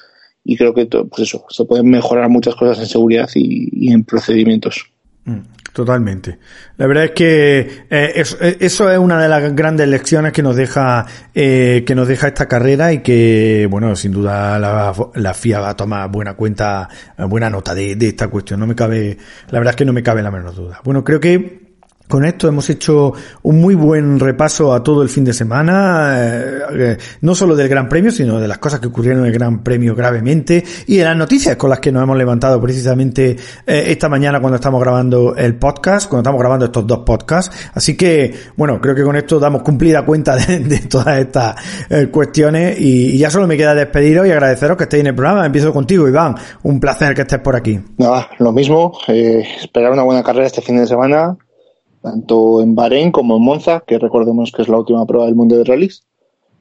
[0.47, 4.85] y creo que pues eso, se pueden mejorar muchas cosas en seguridad y, en procedimientos.
[5.25, 5.39] Mm,
[5.73, 6.37] totalmente.
[6.77, 10.55] La verdad es que eh, eso, eso, es una de las grandes lecciones que nos
[10.55, 15.61] deja eh, que nos deja esta carrera y que bueno sin duda la, la FIA
[15.61, 16.87] va a tomar buena cuenta
[17.27, 18.59] buena nota de, de esta cuestión.
[18.59, 19.17] No me cabe
[19.49, 20.79] la verdad es que no me cabe la menor duda.
[20.83, 21.64] Bueno creo que
[22.07, 26.17] con esto hemos hecho un muy buen repaso a todo el fin de semana,
[26.71, 29.63] eh, no solo del Gran Premio, sino de las cosas que ocurrieron en el Gran
[29.63, 33.35] Premio gravemente y de las noticias con las que nos hemos levantado precisamente
[33.65, 37.69] eh, esta mañana cuando estamos grabando el podcast, cuando estamos grabando estos dos podcasts.
[37.73, 41.55] Así que, bueno, creo que con esto damos cumplida cuenta de, todas estas
[41.89, 45.15] eh, cuestiones y, y, ya solo me queda despediros y agradeceros que estéis en el
[45.15, 45.45] programa.
[45.45, 46.35] Empiezo contigo, Iván.
[46.63, 47.79] Un placer que estés por aquí.
[47.97, 48.97] Nada, lo mismo.
[49.07, 51.37] Eh, esperar una buena carrera este fin de semana
[52.05, 55.57] tanto en Bahrein como en Monza, que recordemos que es la última prueba del mundo
[55.57, 56.03] de rallies.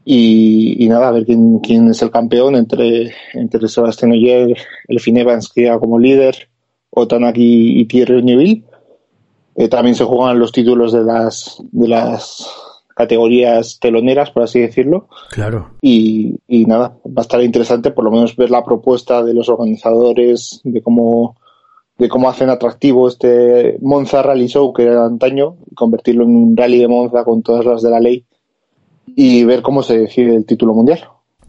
[0.06, 4.56] Y, y, nada, a ver quién, quién es el campeón entre, entre Sebastián Ogier,
[4.88, 6.48] el Finn Evans que ya como líder,
[6.90, 8.64] Otanaki y Thierry Neuville.
[9.56, 12.46] Eh, también se juegan los títulos de las, de las
[12.96, 15.08] categorías teloneras, por así decirlo.
[15.30, 15.72] Claro.
[15.82, 19.48] Y, y nada, va a estar interesante por lo menos ver la propuesta de los
[19.48, 21.36] organizadores, de cómo
[21.98, 26.78] de cómo hacen atractivo este Monza Rally Show que era antaño, convertirlo en un rally
[26.78, 28.24] de Monza con todas las de la ley
[29.06, 31.00] y ver cómo se decide el título mundial.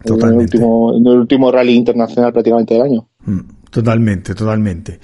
[0.03, 0.57] Totalmente.
[0.57, 3.07] En el último, en el último rally internacional prácticamente del año.
[3.76, 4.99] Totalmente, totalmente.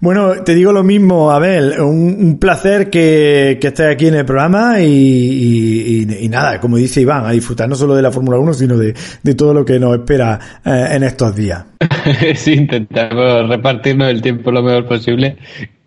[0.00, 6.06] Bueno, te digo lo mismo, Abel, un, placer que, estés aquí en el programa y,
[6.30, 9.34] nada, como dice Iván, a disfrutar no solo de la Fórmula 1, sino de, de,
[9.34, 11.66] todo lo que nos espera eh, en estos días.
[12.34, 15.36] sí, intentamos repartirnos el tiempo lo mejor posible,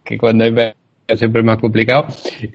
[0.03, 0.51] que cuando hay
[1.15, 2.07] siempre más complicado.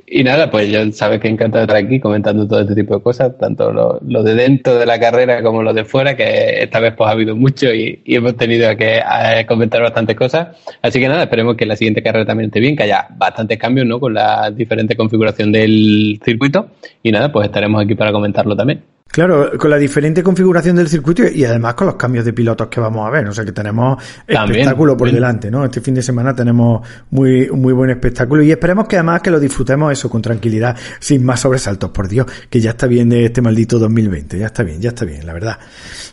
[0.06, 3.36] Y nada, pues ya sabes que encanta estar aquí comentando todo este tipo de cosas,
[3.38, 6.94] tanto lo, lo, de dentro de la carrera como lo de fuera, que esta vez
[6.96, 10.56] pues ha habido mucho y, y hemos tenido que eh, comentar bastantes cosas.
[10.82, 13.86] Así que nada, esperemos que la siguiente carrera también esté bien, que haya bastantes cambios,
[13.86, 13.98] ¿no?
[14.00, 16.68] Con la diferente configuración del circuito.
[17.02, 18.82] Y nada, pues estaremos aquí para comentarlo también.
[19.12, 22.80] Claro, con la diferente configuración del circuito y además con los cambios de pilotos que
[22.80, 23.28] vamos a ver.
[23.28, 25.16] O sea que tenemos También, espectáculo por bien.
[25.16, 25.66] delante, ¿no?
[25.66, 29.38] Este fin de semana tenemos muy, muy buen espectáculo y esperemos que además que lo
[29.38, 33.42] disfrutemos eso con tranquilidad, sin más sobresaltos, por Dios, que ya está bien de este
[33.42, 34.38] maldito 2020.
[34.38, 35.58] Ya está bien, ya está bien, la verdad.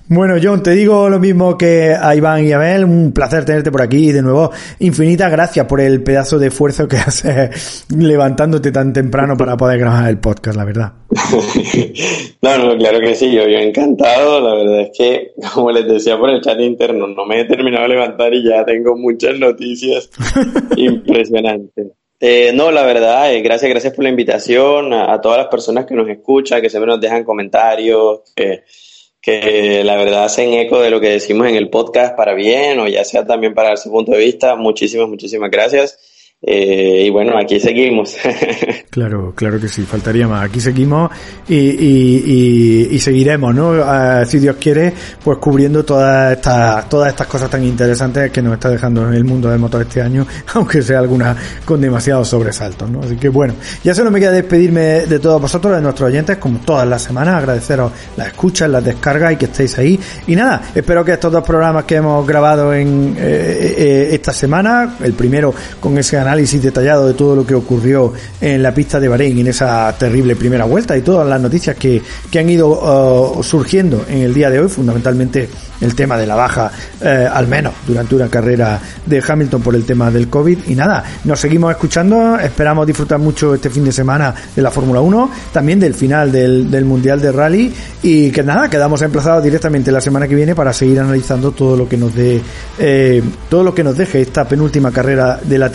[0.10, 3.72] Bueno, John, te digo lo mismo que a Iván y a Abel, un placer tenerte
[3.72, 8.74] por aquí y de nuevo, infinitas gracias por el pedazo de esfuerzo que haces levantándote
[8.74, 10.93] tan temprano para poder grabar el podcast, la verdad.
[12.41, 14.41] no, no, claro que sí, yo, yo encantado.
[14.41, 17.83] La verdad es que, como les decía por el chat interno, no me he terminado
[17.83, 20.09] de levantar y ya tengo muchas noticias
[20.75, 21.91] impresionantes.
[22.19, 25.93] Eh, no, la verdad, eh, gracias, gracias por la invitación a, todas las personas que
[25.93, 31.09] nos escuchan, que siempre nos dejan comentarios, que la verdad hacen eco de lo que
[31.09, 34.55] decimos en el podcast para bien o ya sea también para su punto de vista.
[34.55, 35.97] Muchísimas, muchísimas gracias.
[36.41, 38.15] Eh, y bueno, aquí seguimos.
[38.89, 40.45] claro, claro que sí, faltaría más.
[40.45, 41.11] Aquí seguimos
[41.49, 43.73] y, y, y, seguiremos, ¿no?
[43.83, 48.53] Ah, si Dios quiere, pues cubriendo todas estas, todas estas cosas tan interesantes que nos
[48.53, 51.35] está dejando el mundo del motor este año, aunque sea alguna
[51.65, 53.01] con demasiados sobresaltos, ¿no?
[53.01, 56.59] Así que bueno, ya solo me queda despedirme de todos vosotros, de nuestros oyentes, como
[56.59, 59.99] todas las semanas, agradeceros las escuchas, las descargas y que estéis ahí.
[60.27, 64.95] Y nada, espero que estos dos programas que hemos grabado en eh, eh, esta semana,
[65.03, 69.38] el primero con ese detallado de todo lo que ocurrió en la pista de Bahrein
[69.39, 74.05] en esa terrible primera vuelta y todas las noticias que, que han ido uh, surgiendo
[74.07, 75.49] en el día de hoy, fundamentalmente
[75.82, 76.71] el tema de la baja,
[77.01, 80.59] eh, al menos durante una carrera de Hamilton por el tema del COVID.
[80.67, 85.01] Y nada, nos seguimos escuchando, esperamos disfrutar mucho este fin de semana de la Fórmula
[85.01, 87.73] 1, también del final del, del Mundial de Rally
[88.03, 91.88] y que nada, quedamos emplazados directamente la semana que viene para seguir analizando todo lo
[91.88, 92.41] que nos dé,
[92.77, 95.69] eh, todo lo que nos deje esta penúltima carrera de la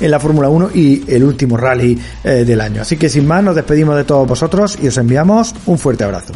[0.00, 2.82] en la Fórmula 1 y el último rally eh, del año.
[2.82, 6.32] Así que sin más, nos despedimos de todos vosotros y os enviamos un fuerte abrazo.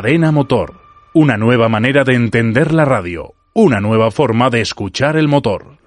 [0.00, 0.74] Cadena Motor.
[1.12, 3.34] Una nueva manera de entender la radio.
[3.52, 5.78] Una nueva forma de escuchar el motor.